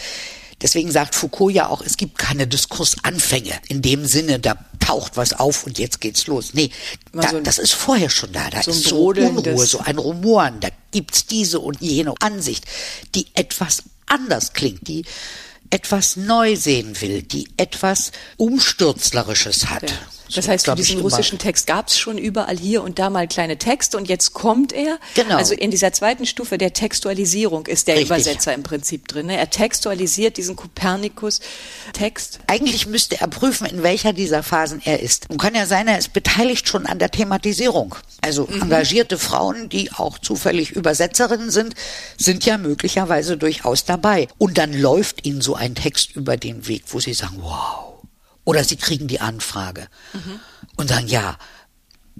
[0.61, 3.53] Deswegen sagt Foucault ja auch, es gibt keine Diskursanfänge.
[3.67, 6.53] In dem Sinne, da taucht was auf und jetzt geht's los.
[6.53, 6.71] Nee,
[7.13, 8.49] da, so das ist vorher schon da.
[8.49, 10.59] Da so ist so Unruhe, so ein Rumoren.
[10.59, 12.65] Da gibt's diese und jene Ansicht,
[13.13, 15.05] die etwas anders klingt, die
[15.69, 19.91] etwas neu sehen will, die etwas Umstürzlerisches hat.
[19.91, 19.97] Ja.
[20.33, 23.57] Das heißt, für diesen russischen Text gab es schon überall hier und da mal kleine
[23.57, 24.99] Texte und jetzt kommt er.
[25.15, 25.37] Genau.
[25.37, 28.09] Also in dieser zweiten Stufe der Textualisierung ist der Richtig.
[28.09, 29.27] Übersetzer im Prinzip drin.
[29.27, 29.37] Ne?
[29.37, 32.39] Er textualisiert diesen Kopernikus-Text.
[32.47, 35.29] Eigentlich müsste er prüfen, in welcher dieser Phasen er ist.
[35.29, 37.95] Und kann ja sein, er ist beteiligt schon an der Thematisierung.
[38.21, 38.63] Also mhm.
[38.63, 41.75] engagierte Frauen, die auch zufällig Übersetzerinnen sind,
[42.17, 44.27] sind ja möglicherweise durchaus dabei.
[44.37, 47.96] Und dann läuft ihnen so ein Text über den Weg, wo sie sagen, wow
[48.47, 50.39] oder sie kriegen die Anfrage mhm.
[50.77, 51.37] und sagen, ja,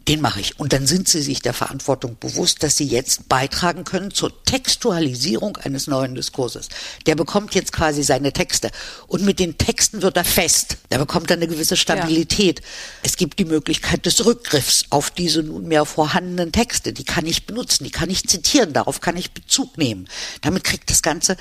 [0.10, 0.60] den mache ich.
[0.60, 5.56] Und dann sind sie sich der Verantwortung bewusst, dass sie jetzt beitragen können zur Textualisierung
[5.56, 6.68] eines neuen Diskurses.
[7.06, 8.72] Der bekommt jetzt quasi seine Texte.
[9.08, 10.76] Und mit den Texten wird er fest.
[10.90, 12.60] Da bekommt er eine gewisse Stabilität.
[12.60, 12.66] Ja.
[13.04, 16.92] Es gibt die Möglichkeit des Rückgriffs auf diese nunmehr vorhandenen Texte.
[16.92, 20.10] Die kann ich benutzen, die kann ich zitieren, darauf kann ich Bezug nehmen.
[20.42, 21.38] Damit kriegt das Ganze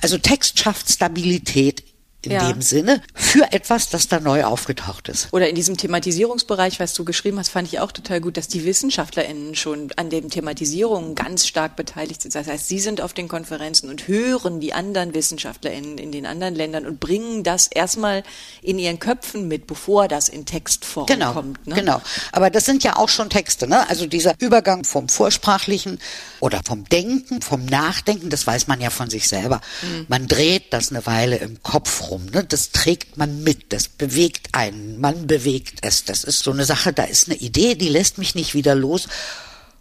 [0.00, 1.82] also Text schafft Stabilität
[2.22, 2.52] in ja.
[2.52, 5.28] dem Sinne für etwas, das da neu aufgetaucht ist.
[5.32, 8.64] Oder in diesem Thematisierungsbereich, was du geschrieben hast, fand ich auch total gut, dass die
[8.64, 12.34] WissenschaftlerInnen schon an den Thematisierungen ganz stark beteiligt sind.
[12.34, 16.56] Das heißt, sie sind auf den Konferenzen und hören die anderen WissenschaftlerInnen in den anderen
[16.56, 18.24] Ländern und bringen das erstmal
[18.62, 21.64] in ihren Köpfen mit, bevor das in Textform genau, kommt.
[21.68, 21.76] Ne?
[21.76, 22.02] Genau.
[22.32, 23.88] Aber das sind ja auch schon Texte, ne?
[23.88, 26.00] Also dieser Übergang vom Vorsprachlichen
[26.40, 29.60] oder vom Denken, vom Nachdenken, das weiß man ja von sich selber.
[29.82, 30.06] Mhm.
[30.08, 32.26] Man dreht das eine Weile im Kopf rum.
[32.26, 32.44] Ne?
[32.44, 36.04] Das trägt man mit, das bewegt einen, man bewegt es.
[36.04, 39.08] Das ist so eine Sache, da ist eine Idee, die lässt mich nicht wieder los.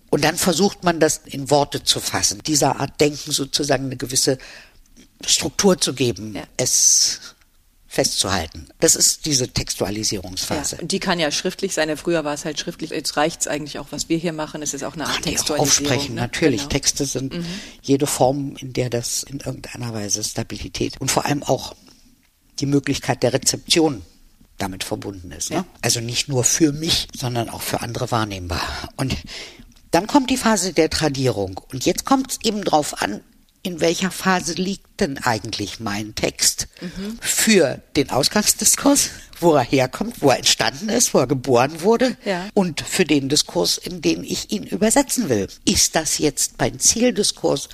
[0.10, 4.38] Und dann versucht man das in Worte zu fassen, dieser Art Denken sozusagen eine gewisse
[5.26, 6.36] Struktur zu geben.
[6.36, 6.44] Ja.
[6.56, 7.20] Es
[7.98, 8.68] festzuhalten.
[8.80, 10.76] Das ist diese Textualisierungsphase.
[10.76, 11.96] Ja, und die kann ja schriftlich sein.
[11.98, 12.92] Früher war es halt schriftlich.
[12.92, 14.62] Jetzt reicht es eigentlich auch, was wir hier machen.
[14.62, 15.62] Es ist auch eine Art kann Textualisierung.
[15.62, 16.22] Aufsprechen, ne?
[16.22, 16.62] natürlich.
[16.62, 16.70] Genau.
[16.70, 17.46] Texte sind mhm.
[17.82, 21.76] jede Form, in der das in irgendeiner Weise Stabilität und vor allem auch
[22.60, 24.04] die Möglichkeit der Rezeption
[24.58, 25.52] damit verbunden ist.
[25.52, 25.66] Ne?
[25.82, 28.90] Also nicht nur für mich, sondern auch für andere wahrnehmbar.
[28.96, 29.16] Und
[29.92, 31.62] dann kommt die Phase der Tradierung.
[31.72, 33.22] Und jetzt kommt es eben drauf an,
[33.64, 37.18] in welcher Phase liegt denn eigentlich mein Text mhm.
[37.20, 42.48] für den Ausgangsdiskurs, wo er herkommt, wo er entstanden ist, wo er geboren wurde ja.
[42.54, 45.48] und für den Diskurs, in den ich ihn übersetzen will.
[45.66, 47.68] Ist das jetzt mein Zieldiskurs?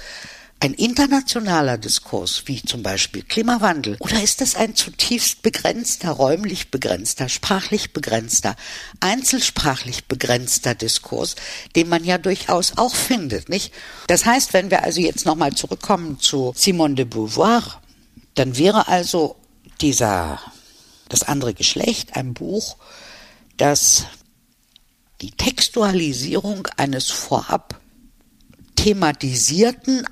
[0.64, 7.28] Ein internationaler Diskurs, wie zum Beispiel Klimawandel, oder ist es ein zutiefst begrenzter, räumlich begrenzter,
[7.28, 8.56] sprachlich begrenzter,
[9.02, 11.36] einzelsprachlich begrenzter Diskurs,
[11.76, 13.74] den man ja durchaus auch findet, nicht?
[14.08, 17.82] Das heißt, wenn wir also jetzt nochmal zurückkommen zu Simone de Beauvoir,
[18.34, 19.36] dann wäre also
[19.82, 20.40] dieser,
[21.10, 22.78] das andere Geschlecht ein Buch,
[23.58, 24.06] das
[25.20, 27.82] die Textualisierung eines vorab
[28.78, 30.06] thematisierten,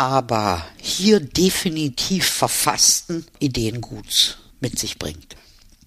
[0.00, 5.36] aber hier definitiv verfassten Ideenguts mit sich bringt.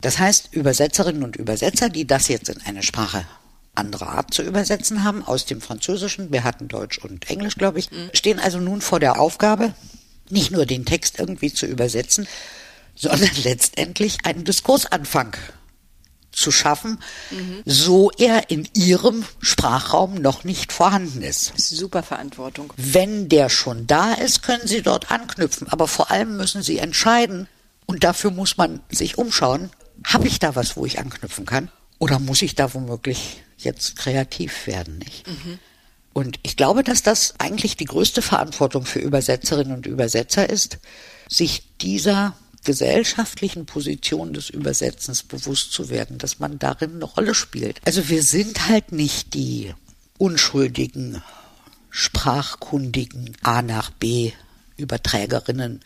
[0.02, 3.26] Das heißt, Übersetzerinnen und Übersetzer, die das jetzt in eine Sprache
[3.74, 7.90] anderer Art zu übersetzen haben, aus dem Französischen, wir hatten Deutsch und Englisch, glaube ich,
[7.90, 8.12] mhm.
[8.14, 9.74] stehen also nun vor der Aufgabe,
[10.30, 12.28] nicht nur den Text irgendwie zu übersetzen,
[12.94, 15.36] sondern letztendlich einen Diskursanfang
[16.34, 17.00] zu schaffen,
[17.32, 17.62] mhm.
[17.66, 21.54] so er in ihrem Sprachraum noch nicht vorhanden ist.
[21.56, 22.74] Das ist super Verantwortung.
[22.76, 25.68] Wenn der schon da ist, können Sie dort anknüpfen.
[25.70, 27.48] Aber vor allem müssen Sie entscheiden,
[27.86, 29.70] und dafür muss man sich umschauen,
[30.06, 31.70] habe ich da was, wo ich anknüpfen kann?
[32.00, 35.28] Oder muss ich da womöglich jetzt kreativ werden, nicht?
[35.28, 35.60] Mhm.
[36.14, 40.78] Und ich glaube, dass das eigentlich die größte Verantwortung für Übersetzerinnen und Übersetzer ist,
[41.28, 47.80] sich dieser gesellschaftlichen Position des Übersetzens bewusst zu werden, dass man darin eine Rolle spielt.
[47.86, 49.74] Also wir sind halt nicht die
[50.18, 51.22] unschuldigen,
[51.90, 54.32] sprachkundigen A nach B
[54.78, 55.82] Überträgerinnen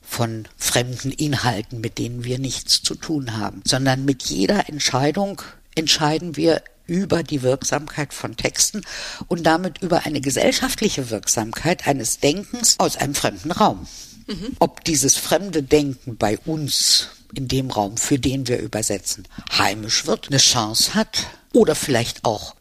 [0.00, 5.42] von fremden Inhalten, mit denen wir nichts zu tun haben, sondern mit jeder Entscheidung
[5.74, 8.82] entscheiden wir über die Wirksamkeit von Texten
[9.28, 13.86] und damit über eine gesellschaftliche Wirksamkeit eines Denkens aus einem fremden Raum.
[14.28, 14.56] Mhm.
[14.58, 20.28] Ob dieses fremde Denken bei uns in dem Raum, für den wir übersetzen, heimisch wird,
[20.28, 22.54] eine Chance hat oder vielleicht auch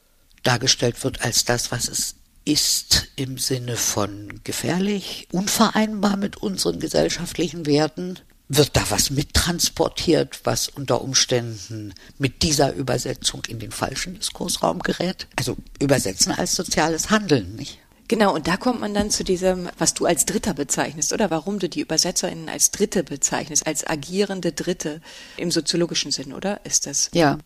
[0.44, 7.66] dargestellt wird als das, was es ist im Sinne von gefährlich, unvereinbar mit unseren gesellschaftlichen
[7.66, 14.80] Werten, wird da was mittransportiert, was unter Umständen mit dieser Übersetzung in den falschen Diskursraum
[14.80, 15.28] gerät?
[15.36, 17.80] Also übersetzen als soziales Handeln, nicht?
[18.08, 21.60] Genau, und da kommt man dann zu diesem, was du als Dritter bezeichnest, oder warum
[21.60, 25.02] du die UbersetzerInnen als Dritte bezeichnest, als agierende Dritte
[25.36, 26.62] im soziologischen Sinn, oder?
[26.66, 27.10] Ist das?
[27.14, 27.38] Ja.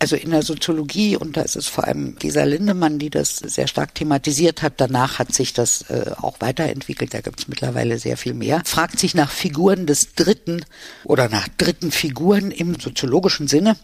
[0.00, 3.68] Also in der Soziologie, und da ist es vor allem Gesa Lindemann, die das sehr
[3.68, 8.16] stark thematisiert hat, danach hat sich das äh, auch weiterentwickelt, da gibt es mittlerweile sehr
[8.16, 10.64] viel mehr, fragt sich nach Figuren des Dritten
[11.04, 13.76] oder nach dritten Figuren im soziologischen Sinne,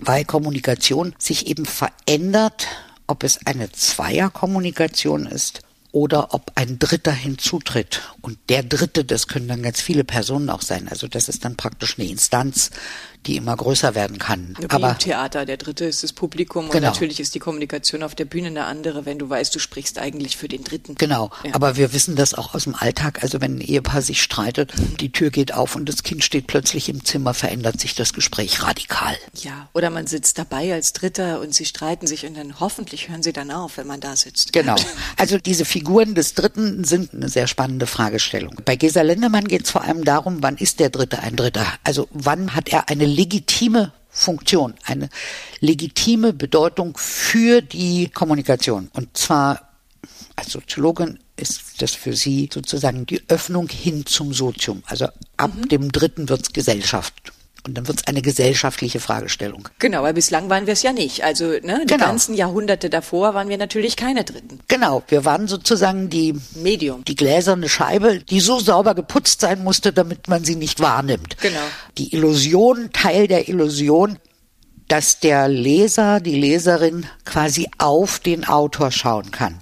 [0.00, 2.68] weil Kommunikation sich eben verändert,
[3.06, 5.65] ob es eine Zweierkommunikation ist
[5.96, 8.02] oder ob ein Dritter hinzutritt.
[8.20, 10.88] Und der Dritte, das können dann ganz viele Personen auch sein.
[10.88, 12.70] Also das ist dann praktisch eine Instanz,
[13.26, 14.54] die immer größer werden kann.
[14.58, 16.76] Wie Aber im Theater, der Dritte ist das Publikum genau.
[16.76, 19.98] und natürlich ist die Kommunikation auf der Bühne eine andere, wenn du weißt, du sprichst
[19.98, 20.94] eigentlich für den Dritten.
[20.96, 21.30] Genau.
[21.44, 21.54] Ja.
[21.54, 23.22] Aber wir wissen das auch aus dem Alltag.
[23.22, 26.88] Also wenn ein Ehepaar sich streitet, die Tür geht auf und das Kind steht plötzlich
[26.88, 29.16] im Zimmer, verändert sich das Gespräch radikal.
[29.34, 29.68] Ja.
[29.72, 33.32] Oder man sitzt dabei als Dritter und sie streiten sich und dann hoffentlich hören sie
[33.32, 34.52] dann auf, wenn man da sitzt.
[34.52, 34.76] Genau.
[35.18, 38.56] Also diese Figur Figuren des Dritten sind eine sehr spannende Fragestellung.
[38.64, 41.64] Bei Gesa Lindemann geht es vor allem darum, wann ist der Dritte ein Dritter?
[41.84, 45.08] Also wann hat er eine legitime Funktion, eine
[45.60, 48.88] legitime Bedeutung für die Kommunikation.
[48.92, 49.68] Und zwar
[50.36, 54.82] als Soziologin ist das für sie sozusagen die Öffnung hin zum Sozium.
[54.86, 55.68] Also ab mhm.
[55.68, 57.32] dem Dritten wird es Gesellschaft.
[57.66, 59.68] Und dann wird es eine gesellschaftliche Fragestellung.
[59.80, 61.24] Genau, weil bislang waren wir es ja nicht.
[61.24, 62.06] Also ne, die genau.
[62.06, 64.60] ganzen Jahrhunderte davor waren wir natürlich keine Dritten.
[64.68, 69.92] Genau, wir waren sozusagen die Medium, die gläserne Scheibe, die so sauber geputzt sein musste,
[69.92, 71.38] damit man sie nicht wahrnimmt.
[71.40, 71.58] Genau.
[71.98, 74.18] Die Illusion, Teil der Illusion,
[74.86, 79.58] dass der Leser, die Leserin quasi auf den Autor schauen kann.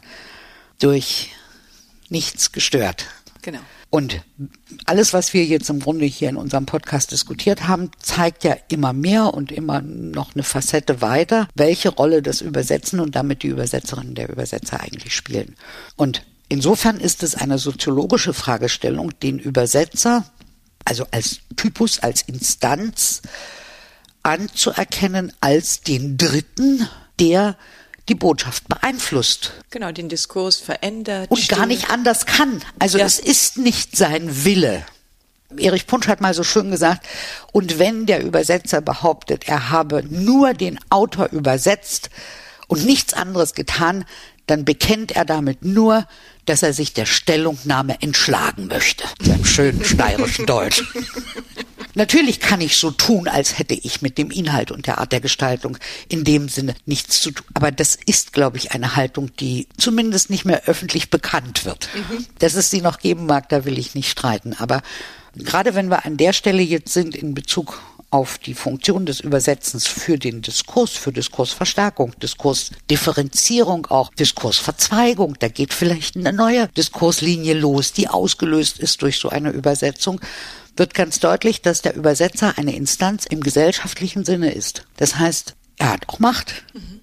[0.78, 1.30] Durch
[2.10, 3.06] nichts gestört.
[3.40, 3.60] Genau.
[3.94, 4.22] Und
[4.86, 8.92] alles, was wir jetzt im Grunde hier in unserem Podcast diskutiert haben, zeigt ja immer
[8.92, 14.16] mehr und immer noch eine Facette weiter, welche Rolle das Übersetzen und damit die Übersetzerinnen
[14.16, 15.54] der Übersetzer eigentlich spielen.
[15.94, 20.24] Und insofern ist es eine soziologische Fragestellung, den Übersetzer,
[20.84, 23.22] also als Typus, als Instanz
[24.24, 26.88] anzuerkennen als den Dritten,
[27.20, 27.56] der
[28.08, 29.52] die Botschaft beeinflusst.
[29.70, 31.30] Genau, den Diskurs verändert.
[31.30, 31.58] Und stimmt.
[31.58, 32.62] gar nicht anders kann.
[32.78, 33.06] Also ja.
[33.06, 34.84] es ist nicht sein Wille.
[35.56, 37.06] Erich Punsch hat mal so schön gesagt,
[37.52, 42.10] und wenn der Übersetzer behauptet, er habe nur den Autor übersetzt
[42.66, 44.04] und nichts anderes getan,
[44.46, 46.06] dann bekennt er damit nur,
[46.44, 49.04] dass er sich der Stellungnahme entschlagen möchte.
[49.24, 50.82] Beim schönen steirischen Deutsch.
[51.94, 55.20] Natürlich kann ich so tun, als hätte ich mit dem Inhalt und der Art der
[55.20, 55.78] Gestaltung
[56.08, 57.46] in dem Sinne nichts zu tun.
[57.54, 61.88] Aber das ist, glaube ich, eine Haltung, die zumindest nicht mehr öffentlich bekannt wird.
[61.94, 62.26] Mhm.
[62.38, 64.54] Dass es sie noch geben mag, da will ich nicht streiten.
[64.58, 64.82] Aber
[65.36, 67.80] gerade wenn wir an der Stelle jetzt sind in Bezug
[68.14, 75.34] auf die Funktion des Übersetzens für den Diskurs, für Diskursverstärkung, Diskursdifferenzierung, auch Diskursverzweigung.
[75.40, 80.20] Da geht vielleicht eine neue Diskurslinie los, die ausgelöst ist durch so eine Übersetzung
[80.76, 84.86] wird ganz deutlich, dass der Übersetzer eine Instanz im gesellschaftlichen Sinne ist.
[84.96, 86.64] Das heißt, er hat auch Macht.
[86.72, 87.00] Mhm.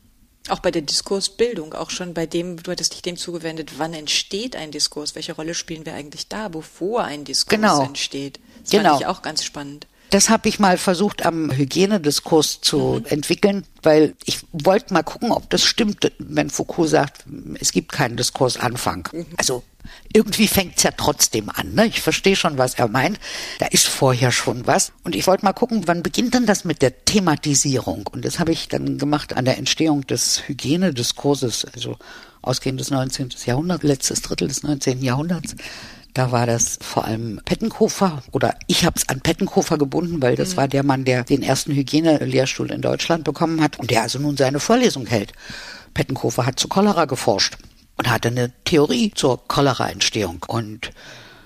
[0.50, 4.56] Auch bei der Diskursbildung, auch schon bei dem, du hattest dich dem zugewendet, wann entsteht
[4.56, 5.16] ein Diskurs?
[5.16, 7.84] Welche Rolle spielen wir eigentlich da, bevor ein Diskurs genau.
[7.84, 8.40] entsteht?
[8.64, 8.90] Das genau.
[8.90, 9.88] fand ich auch ganz spannend.
[10.10, 13.06] Das habe ich mal versucht am Hygienediskurs zu mhm.
[13.06, 17.24] entwickeln, weil ich wollte mal gucken, ob das stimmt, wenn Foucault sagt,
[17.60, 19.08] es gibt keinen Diskursanfang.
[19.14, 19.26] Mhm.
[19.38, 19.64] Also
[20.14, 21.74] irgendwie fängt's ja trotzdem an.
[21.74, 21.88] Ne?
[21.88, 23.20] Ich verstehe schon, was er meint.
[23.60, 24.92] Da ist vorher schon was.
[25.04, 28.08] Und ich wollte mal gucken, wann beginnt denn das mit der Thematisierung?
[28.12, 31.98] Und das habe ich dann gemacht an der Entstehung des Hygienediskurses, also
[32.42, 33.30] ausgehend des 19.
[33.46, 35.02] Jahrhunderts, letztes Drittel des 19.
[35.02, 35.56] Jahrhunderts.
[36.14, 40.54] Da war das vor allem Pettenkofer oder ich habe es an Pettenkofer gebunden, weil das
[40.54, 40.58] mhm.
[40.58, 44.36] war der Mann, der den ersten Hygienelehrstuhl in Deutschland bekommen hat und der also nun
[44.36, 45.32] seine Vorlesung hält.
[45.94, 47.58] Pettenkofer hat zu Cholera geforscht
[48.02, 50.90] und hatte eine Theorie zur Cholera-Entstehung und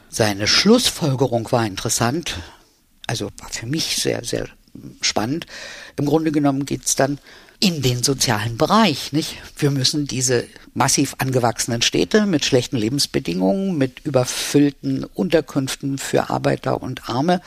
[0.08, 2.38] seine Schlussfolgerung war interessant,
[3.08, 4.48] also war für mich sehr, sehr
[5.02, 5.48] spannend.
[5.98, 7.20] Im Grunde genommen geht's dann
[7.60, 9.36] in den sozialen Bereich, nicht?
[9.58, 17.10] Wir müssen diese massiv angewachsenen Städte mit schlechten Lebensbedingungen, mit überfüllten Unterkünften für Arbeiter und
[17.10, 17.42] Arme,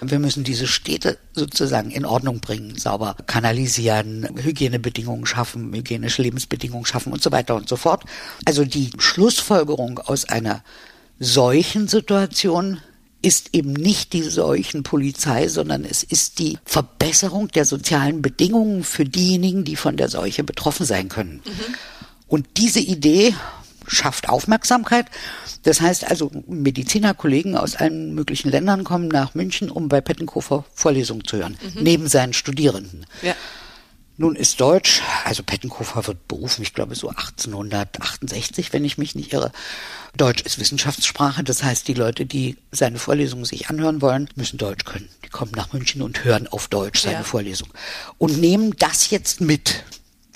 [0.00, 7.12] wir müssen diese Städte sozusagen in Ordnung bringen, sauber kanalisieren, Hygienebedingungen schaffen, hygienische Lebensbedingungen schaffen
[7.12, 8.04] und so weiter und so fort.
[8.44, 10.62] Also die Schlussfolgerung aus einer
[11.18, 12.80] solchen Situation
[13.22, 19.64] ist eben nicht die Seuchenpolizei, sondern es ist die Verbesserung der sozialen Bedingungen für diejenigen,
[19.64, 21.42] die von der Seuche betroffen sein können.
[21.44, 21.74] Mhm.
[22.28, 23.34] Und diese Idee
[23.86, 25.06] schafft Aufmerksamkeit.
[25.62, 31.24] Das heißt also, Medizinerkollegen aus allen möglichen Ländern kommen nach München, um bei Pettenkofer Vorlesungen
[31.24, 31.82] zu hören, mhm.
[31.82, 33.06] neben seinen Studierenden.
[33.22, 33.34] Ja.
[34.18, 39.34] Nun ist Deutsch, also Pettenkofer wird berufen, ich glaube so 1868, wenn ich mich nicht
[39.34, 39.52] irre.
[40.16, 44.86] Deutsch ist Wissenschaftssprache, das heißt, die Leute, die seine Vorlesungen sich anhören wollen, müssen Deutsch
[44.86, 45.10] können.
[45.22, 47.22] Die kommen nach München und hören auf Deutsch seine ja.
[47.24, 47.68] Vorlesung
[48.16, 49.84] und nehmen das jetzt mit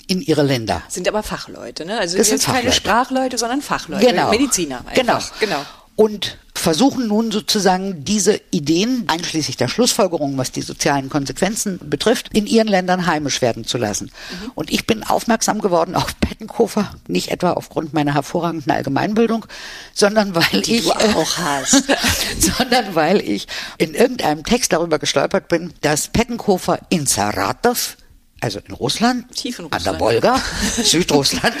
[0.07, 0.81] in ihre Länder.
[0.87, 1.99] Sind aber Fachleute, ne?
[1.99, 4.29] Also das sind keine Sprachleute, sondern Fachleute, genau.
[4.29, 4.79] Mediziner.
[4.79, 4.93] Einfach.
[4.93, 5.65] Genau, genau
[6.01, 12.47] und versuchen nun sozusagen diese Ideen, einschließlich der Schlussfolgerungen, was die sozialen Konsequenzen betrifft, in
[12.47, 14.05] ihren Ländern heimisch werden zu lassen.
[14.05, 14.51] Mhm.
[14.55, 19.45] Und ich bin aufmerksam geworden auf Pettenkofer, nicht etwa aufgrund meiner hervorragenden Allgemeinbildung,
[19.93, 21.83] sondern weil die ich du auch hast,
[22.39, 27.97] sondern weil ich in irgendeinem Text darüber gestolpert bin, dass Pettenkofer in Saratov,
[28.41, 29.87] also in Russland, Tief in Russland.
[29.87, 30.41] an der Wolga,
[30.83, 31.55] Südrussland,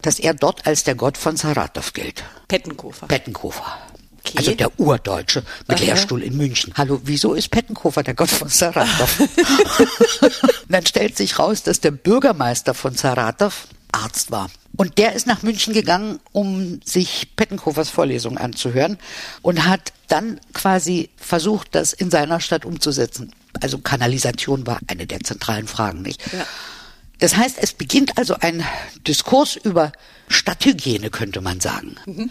[0.00, 2.24] dass er dort als der Gott von Saratov gilt.
[2.48, 3.06] Pettenkofer.
[3.06, 3.78] Pettenkofer.
[4.24, 4.38] Okay.
[4.38, 5.84] Also der Urdeutsche mit Aha.
[5.84, 6.72] Lehrstuhl in München.
[6.76, 9.18] Hallo, wieso ist Pettenkofer der Gott von Saratov?
[10.68, 14.48] dann stellt sich raus, dass der Bürgermeister von Saratov Arzt war.
[14.76, 18.96] Und der ist nach München gegangen, um sich Pettenkofers Vorlesung anzuhören
[19.42, 23.32] und hat dann quasi versucht, das in seiner Stadt umzusetzen.
[23.60, 26.22] Also Kanalisation war eine der zentralen Fragen, nicht?
[26.32, 26.46] Ja.
[27.18, 28.64] Das heißt, es beginnt also ein
[29.06, 29.92] Diskurs über
[30.28, 31.96] Stadthygiene, könnte man sagen.
[32.06, 32.30] Mhm.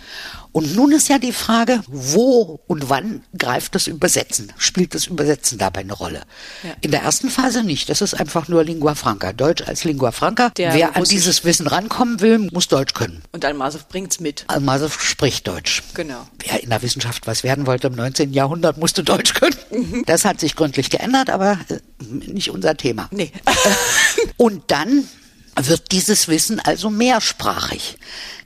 [0.51, 4.51] Und nun ist ja die Frage, wo und wann greift das Übersetzen?
[4.58, 6.23] Spielt das Übersetzen dabei eine Rolle?
[6.63, 6.71] Ja.
[6.82, 7.89] In der ersten Phase nicht.
[7.89, 9.32] Das ist einfach nur Lingua Franca.
[9.32, 10.49] Deutsch als Lingua Franca.
[10.49, 13.21] Der Wer an dieses Wissen rankommen will, muss Deutsch können.
[13.32, 14.43] Und Almasow bringt's mit.
[14.47, 15.84] Almasow spricht Deutsch.
[15.93, 16.27] Genau.
[16.45, 18.34] Wer in der Wissenschaft was werden wollte im 19.
[18.34, 19.56] Jahrhundert, musste Deutsch können.
[19.71, 20.04] Mhm.
[20.06, 23.08] Das hat sich gründlich geändert, aber äh, nicht unser Thema.
[23.12, 23.32] Nee.
[24.38, 25.06] Und dann
[25.55, 27.97] wird dieses Wissen also mehrsprachig.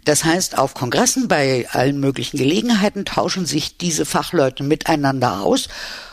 [0.06, 5.68] Das heißt, auf Kongressen bei allen möglichen Gelegenheiten tauschen sich diese Fachleute miteinander aus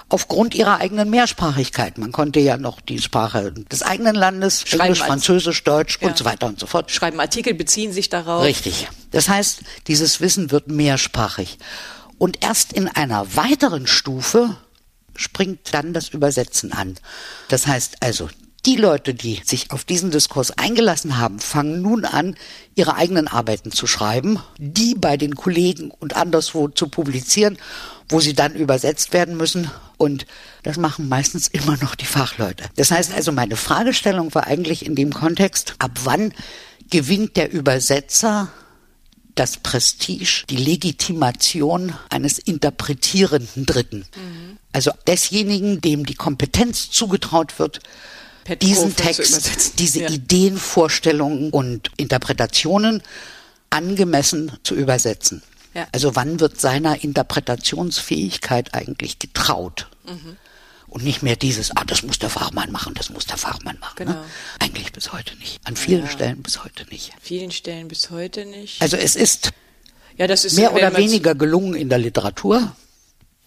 [0.09, 1.97] aufgrund ihrer eigenen Mehrsprachigkeit.
[1.99, 6.09] Man konnte ja noch die Sprache des eigenen Landes, Schreiben Englisch, Französisch, Deutsch ja.
[6.09, 6.91] und so weiter und so fort.
[6.91, 8.45] Schreiben Artikel, beziehen sich darauf.
[8.45, 8.89] Richtig.
[9.11, 11.59] Das heißt, dieses Wissen wird mehrsprachig.
[12.19, 14.57] Und erst in einer weiteren Stufe
[15.17, 16.95] springt dann das Übersetzen an.
[17.49, 18.29] Das heißt also,
[18.65, 22.37] die Leute, die sich auf diesen Diskurs eingelassen haben, fangen nun an,
[22.75, 27.59] ihre eigenen Arbeiten zu schreiben, die bei den Kollegen und anderswo zu publizieren,
[28.09, 29.71] wo sie dann übersetzt werden müssen.
[29.97, 30.27] Und
[30.63, 32.65] das machen meistens immer noch die Fachleute.
[32.77, 36.33] Das heißt also, meine Fragestellung war eigentlich in dem Kontext, ab wann
[36.91, 38.49] gewinnt der Übersetzer
[39.35, 44.05] das Prestige, die Legitimation eines interpretierenden Dritten.
[44.15, 44.59] Mhm.
[44.73, 47.81] Also desjenigen, dem die Kompetenz zugetraut wird,
[48.61, 50.11] diesen Text, diese ja.
[50.11, 53.03] Ideen, Vorstellungen und Interpretationen
[53.71, 55.43] angemessen zu übersetzen.
[55.75, 55.87] Ja.
[55.93, 59.89] Also wann wird seiner Interpretationsfähigkeit eigentlich getraut?
[60.05, 60.37] Mhm.
[60.89, 63.95] Und nicht mehr dieses, ah, das muss der Fachmann machen, das muss der Fachmann machen.
[64.01, 64.05] Ne?
[64.05, 64.21] Genau.
[64.21, 64.27] Ne?
[64.59, 65.59] Eigentlich bis heute nicht.
[65.65, 66.11] An vielen ja.
[66.11, 67.13] Stellen bis heute nicht.
[67.15, 68.83] An vielen Stellen bis heute nicht.
[68.83, 69.53] Also es ist,
[70.19, 72.77] ja, das ist mehr oder weniger gelungen in der Literatur.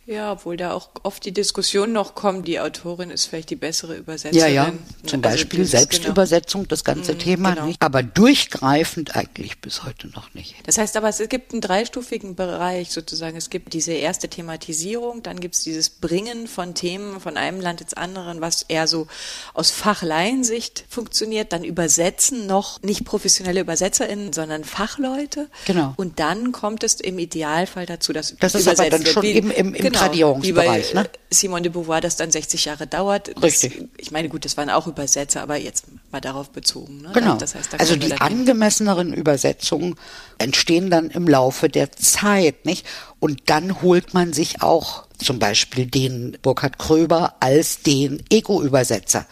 [0.08, 3.96] Ja, obwohl da auch oft die Diskussion noch kommt, die Autorin ist vielleicht die bessere
[3.96, 4.54] Übersetzerin.
[4.54, 6.70] Ja, ja, zum also Beispiel Selbstübersetzung, genau.
[6.70, 7.66] das ganze mhm, Thema genau.
[7.66, 7.82] nicht.
[7.82, 10.56] Aber durchgreifend eigentlich bis heute noch nicht.
[10.68, 13.36] Das heißt aber, es gibt einen dreistufigen Bereich sozusagen.
[13.36, 17.82] Es gibt diese erste Thematisierung, dann gibt es dieses Bringen von Themen von einem Land
[17.82, 19.08] ins andere, was eher so
[19.56, 21.52] aus Fachlaiensicht funktioniert.
[21.52, 25.50] Dann übersetzen noch nicht professionelle UbersetzerInnen, sondern Fachleute.
[25.66, 25.96] Genau.
[25.98, 29.74] Und dann kommt es im Idealfall dazu, dass das ist aber dann schon eben im,
[29.74, 30.92] im genau genau, Tradierungsbereich.
[30.92, 31.10] Wie bei ne?
[31.30, 33.32] Simone de Beauvoir das dann 60 Jahre dauert.
[33.36, 33.88] Das, Richtig.
[33.98, 37.02] Ich meine, gut, das waren auch Übersetzer, aber jetzt mal darauf bezogen.
[37.02, 37.12] Ne?
[37.14, 37.36] Genau.
[37.36, 39.96] Das heißt, da also die angemesseneren Übersetzungen
[40.38, 42.86] entstehen dann im Laufe der Zeit, nicht?
[43.20, 49.26] Und dann holt man sich auch zum Beispiel den Burkhard Kröber als den Ego-Übersetzer.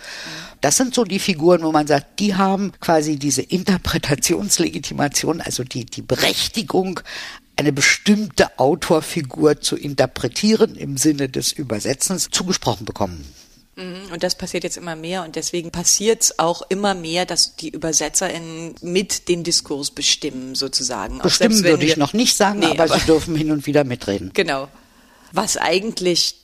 [0.62, 5.86] Das sind so die Figuren, wo man sagt, die haben quasi diese Interpretationslegitimation, also die,
[5.86, 7.02] die Berechtigung,
[7.56, 13.26] eine bestimmte Autorfigur zu interpretieren im Sinne des Übersetzens zugesprochen bekommen.
[13.76, 17.56] Mhm, und das passiert jetzt immer mehr und deswegen passiert es auch immer mehr, dass
[17.56, 21.20] die ÜbersetzerInnen mit den Diskurs bestimmen, sozusagen.
[21.20, 24.32] Bestimmen würde ich noch nicht sagen, nee, aber, aber sie dürfen hin und wieder mitreden.
[24.44, 24.68] Genau.
[25.32, 26.36] Was eigentlich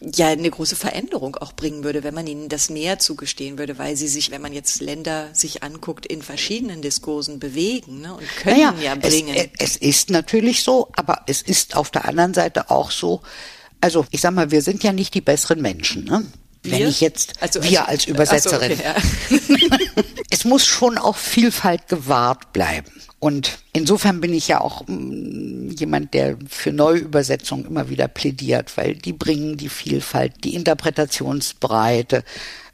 [0.00, 3.96] ja eine große Veränderung auch bringen würde, wenn man ihnen das mehr zugestehen würde, weil
[3.96, 8.60] sie sich, wenn man jetzt Länder sich anguckt, in verschiedenen Diskursen bewegen ne, und können
[8.60, 9.36] naja, ja bringen.
[9.58, 13.20] Es, es ist natürlich so, aber es ist auf der anderen Seite auch so,
[13.80, 16.04] also ich sag mal, wir sind ja nicht die besseren Menschen.
[16.04, 16.24] Ne?
[16.62, 16.72] Wir?
[16.72, 18.76] Wenn ich jetzt, also, wir als Übersetzerin.
[18.76, 18.94] So, okay,
[19.30, 20.02] ja.
[20.30, 22.90] es muss schon auch Vielfalt gewahrt bleiben.
[23.18, 28.94] Und insofern bin ich ja auch mm, jemand, der für Neuübersetzungen immer wieder plädiert, weil
[28.94, 32.24] die bringen die Vielfalt, die Interpretationsbreite,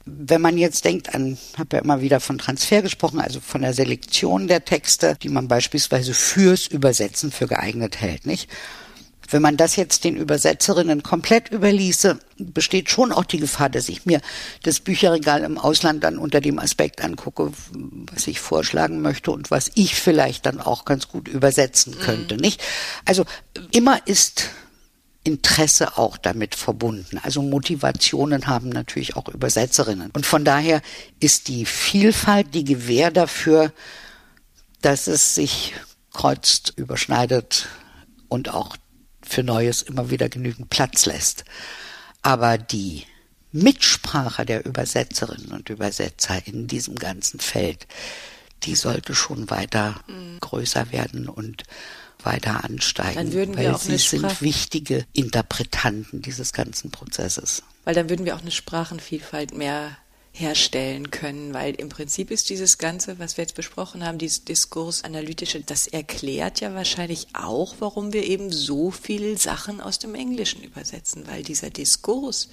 [0.05, 3.75] wenn man jetzt denkt an, habe ja immer wieder von Transfer gesprochen, also von der
[3.75, 8.49] Selektion der Texte, die man beispielsweise fürs Übersetzen für geeignet hält, nicht?
[9.33, 14.07] Wenn man das jetzt den Übersetzerinnen komplett überließe, besteht schon auch die Gefahr, dass ich
[14.07, 14.21] mir
[14.63, 17.53] das Bücherregal im Ausland dann unter dem Aspekt angucke,
[18.13, 22.41] was ich vorschlagen möchte und was ich vielleicht dann auch ganz gut übersetzen könnte, mhm.
[22.41, 22.63] nicht?
[23.05, 23.25] Also
[23.73, 24.51] immer ist
[25.27, 27.19] Interesse auch damit verbunden.
[27.23, 30.11] Also Motivationen haben natürlich auch Übersetzerinnen.
[30.13, 30.83] Und von daher
[31.19, 33.73] ist die Vielfalt die Gewähr dafür,
[34.83, 35.75] dass es sich
[36.13, 37.67] kreuzt, überschneidet
[38.29, 38.77] und auch
[39.29, 41.45] für Neues immer wieder genügend Platz lässt.
[42.23, 43.05] Aber die
[43.53, 47.87] Mitsprache der Übersetzerinnen und Übersetzer in diesem ganzen Feld,
[48.65, 50.41] die sollte schon weiter mhm.
[50.41, 51.65] größer werden und
[52.23, 53.17] weiter ansteigen.
[53.17, 57.63] Dann würden wir weil auch sie sind wichtige Interpretanten dieses ganzen Prozesses.
[57.85, 59.97] Weil dann würden wir auch eine Sprachenvielfalt mehr
[60.39, 65.63] herstellen können, weil im Prinzip ist dieses Ganze, was wir jetzt besprochen haben, dieses Diskursanalytische,
[65.63, 71.27] das erklärt ja wahrscheinlich auch, warum wir eben so viele Sachen aus dem Englischen übersetzen,
[71.27, 72.51] weil dieser Diskurs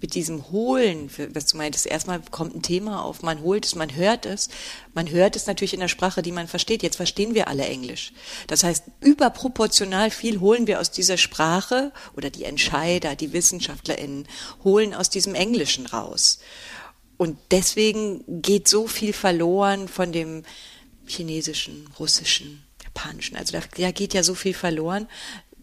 [0.00, 3.94] mit diesem Holen, was du meintest, erstmal kommt ein Thema auf, man holt es, man
[3.94, 4.48] hört es,
[4.92, 6.82] man hört es natürlich in der Sprache, die man versteht.
[6.82, 8.12] Jetzt verstehen wir alle Englisch.
[8.48, 14.26] Das heißt, überproportional viel holen wir aus dieser Sprache oder die Entscheider, die WissenschaftlerInnen
[14.64, 16.40] holen aus diesem Englischen raus.
[17.20, 20.42] Und deswegen geht so viel verloren von dem
[21.04, 23.36] chinesischen, russischen, japanischen.
[23.36, 25.06] Also da, da geht ja so viel verloren,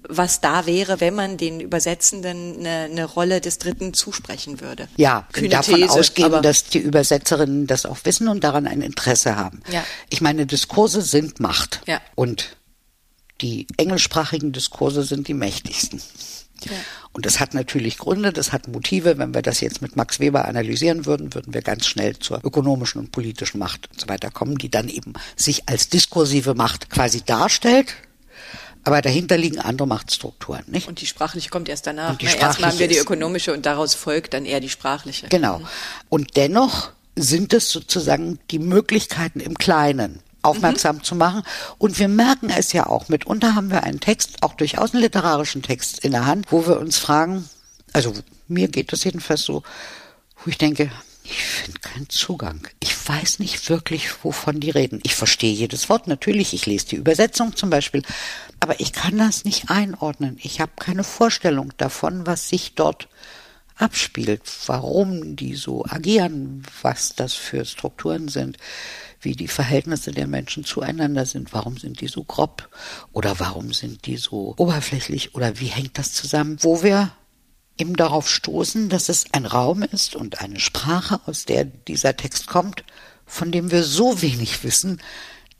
[0.08, 4.88] was da wäre, wenn man den Übersetzenden eine, eine Rolle des Dritten zusprechen würde.
[4.97, 9.36] Ja, Kühne davon These, ausgehen, dass die Übersetzerinnen das auch wissen und daran ein Interesse
[9.36, 9.64] haben.
[9.72, 9.84] Ja.
[10.12, 11.82] Ich meine, Diskurse sind Macht.
[11.88, 12.01] Ja.
[12.14, 12.55] Und
[13.41, 16.03] die englischsprachigen Diskurse sind die mächtigsten.
[16.66, 16.72] Ja.
[17.14, 19.18] Und das hat natürlich Gründe, das hat Motive.
[19.18, 22.99] Wenn wir das jetzt mit Max Weber analysieren würden, würden wir ganz schnell zur ökonomischen
[22.99, 27.22] und politischen Macht und so weiter kommen, die dann eben sich als diskursive Macht quasi
[27.22, 27.95] darstellt.
[28.84, 30.88] Aber dahinter liegen andere Machtstrukturen, nicht?
[30.88, 32.12] Und die sprachliche kommt erst danach.
[32.12, 35.28] Und die Na, erst haben wir die ökonomische und daraus folgt dann eher die sprachliche.
[35.28, 35.62] Genau.
[36.08, 41.03] Und dennoch sind es sozusagen die Möglichkeiten im Kleinen aufmerksam mhm.
[41.03, 41.43] zu machen.
[41.77, 43.09] Und wir merken es ja auch.
[43.09, 46.79] Mitunter haben wir einen Text, auch durchaus einen literarischen Text in der Hand, wo wir
[46.79, 47.47] uns fragen,
[47.93, 48.13] also
[48.47, 49.63] mir geht das jedenfalls so,
[50.43, 50.91] wo ich denke,
[51.23, 52.67] ich finde keinen Zugang.
[52.79, 55.01] Ich weiß nicht wirklich, wovon die reden.
[55.03, 58.03] Ich verstehe jedes Wort natürlich, ich lese die Übersetzung zum Beispiel,
[58.59, 60.38] aber ich kann das nicht einordnen.
[60.41, 63.09] Ich habe keine Vorstellung davon, was sich dort
[63.75, 68.57] abspielt, warum die so agieren, was das für Strukturen sind
[69.20, 71.53] wie die Verhältnisse der Menschen zueinander sind.
[71.53, 72.70] Warum sind die so grob?
[73.13, 75.36] Oder warum sind die so oberflächlich?
[75.36, 76.57] Oder wie hängt das zusammen?
[76.61, 77.11] Wo wir
[77.78, 82.47] eben darauf stoßen, dass es ein Raum ist und eine Sprache, aus der dieser Text
[82.47, 82.84] kommt,
[83.26, 85.01] von dem wir so wenig wissen,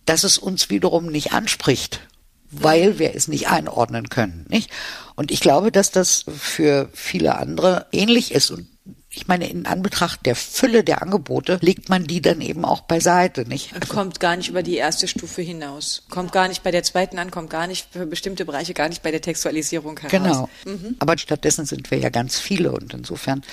[0.06, 2.02] dass es uns wiederum nicht anspricht,
[2.50, 4.72] weil wir es nicht einordnen können, nicht?
[5.16, 8.68] Und ich glaube, dass das für viele andere ähnlich ist und
[9.10, 13.48] ich meine, in Anbetracht der Fülle der Angebote legt man die dann eben auch beiseite,
[13.48, 13.74] nicht?
[13.90, 16.04] Kommt gar nicht über die erste Stufe hinaus.
[16.10, 19.04] Kommt gar nicht bei der zweiten an, kommt gar nicht für bestimmte Bereiche, gar nicht
[19.04, 20.12] bei der Textualisierung heraus.
[20.12, 20.50] Genau.
[20.66, 20.98] Mhm.
[21.00, 23.44] Aber stattdessen sind wir ja ganz viele und insofern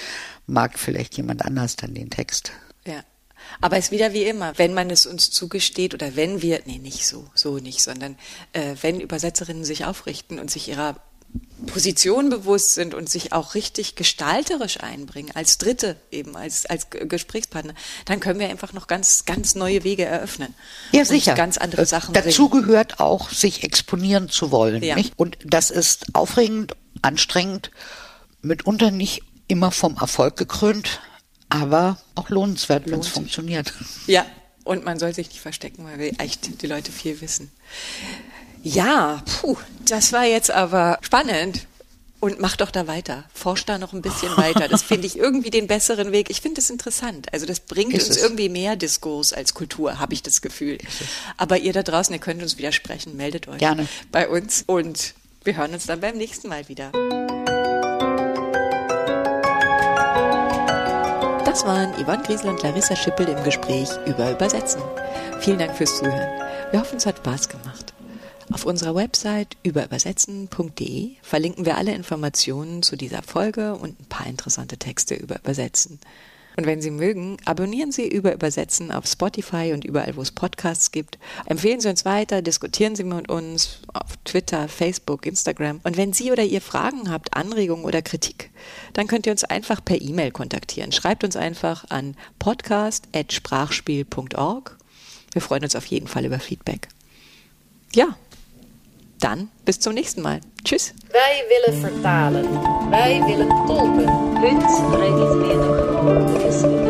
[0.46, 2.50] mag vielleicht jemand anders dann den Text.
[2.86, 3.04] Ja.
[3.60, 6.78] Aber es ist wieder wie immer, wenn man es uns zugesteht oder wenn wir, nee,
[6.78, 8.16] nicht so, so nicht, sondern
[8.52, 10.96] äh, wenn Übersetzerinnen sich aufrichten und sich ihrer
[11.66, 17.74] Position bewusst sind und sich auch richtig gestalterisch einbringen, als Dritte eben, als, als Gesprächspartner,
[18.04, 20.54] dann können wir einfach noch ganz, ganz neue Wege eröffnen.
[20.92, 21.34] Ja, sicher.
[21.34, 22.66] ganz andere äh, Sachen Dazu bringen.
[22.66, 24.82] gehört auch, sich exponieren zu wollen.
[24.82, 24.94] Ja.
[24.94, 25.14] Nicht?
[25.16, 27.70] Und das ist aufregend, anstrengend,
[28.42, 31.00] mitunter nicht immer vom Erfolg gekrönt,
[31.48, 33.72] aber auch lohnenswert, wenn es funktioniert.
[34.06, 34.26] Ja,
[34.64, 37.52] und man soll sich nicht verstecken, weil wir echt die Leute viel wissen.
[38.64, 39.56] Ja, puh,
[39.86, 41.66] das war jetzt aber spannend.
[42.20, 43.24] Und mach doch da weiter.
[43.34, 44.66] Forsch da noch ein bisschen weiter.
[44.66, 46.30] Das finde ich irgendwie den besseren Weg.
[46.30, 47.26] Ich finde es interessant.
[47.34, 48.22] Also das bringt Ist uns es?
[48.22, 50.78] irgendwie mehr Diskurs als Kultur, habe ich das Gefühl.
[51.36, 53.16] Aber ihr da draußen, ihr könnt uns widersprechen.
[53.18, 53.86] Meldet euch Gerne.
[54.10, 54.64] bei uns.
[54.66, 55.12] Und
[55.44, 56.90] wir hören uns dann beim nächsten Mal wieder.
[61.44, 64.80] Das waren Yvonne Griesel und Larissa Schippel im Gespräch über Übersetzen.
[65.40, 66.40] Vielen Dank fürs Zuhören.
[66.70, 67.92] Wir hoffen, es hat Spaß gemacht.
[68.52, 74.76] Auf unserer Website überübersetzen.de verlinken wir alle Informationen zu dieser Folge und ein paar interessante
[74.76, 75.98] Texte über Übersetzen.
[76.56, 80.92] Und wenn Sie mögen, abonnieren Sie über Übersetzen auf Spotify und überall, wo es Podcasts
[80.92, 81.18] gibt.
[81.46, 85.80] Empfehlen Sie uns weiter, diskutieren Sie mit uns auf Twitter, Facebook, Instagram.
[85.82, 88.50] Und wenn Sie oder ihr Fragen habt, Anregungen oder Kritik,
[88.92, 90.92] dann könnt ihr uns einfach per E-Mail kontaktieren.
[90.92, 94.78] Schreibt uns einfach an podcast.sprachspiel.org.
[95.32, 96.86] Wir freuen uns auf jeden Fall über Feedback.
[97.94, 98.16] Ja,
[99.20, 100.40] dann bis zum nächsten Mal.
[100.64, 100.92] Tschüss.
[101.10, 102.46] Wij willen vertalen.
[102.90, 104.08] Wij willen tolken.
[106.02, 106.84] Übersetzen.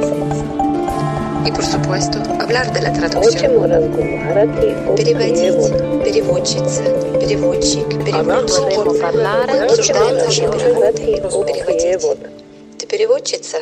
[1.46, 3.52] И, por supuesto, hablar de la traducción.
[4.96, 6.84] Переводить, переводчица,
[7.20, 9.00] переводчик, переводчики.
[9.00, 11.02] Parlare Обсуждаем наши переводы.
[11.52, 12.18] Переводить.
[12.78, 13.58] Ты переводчица?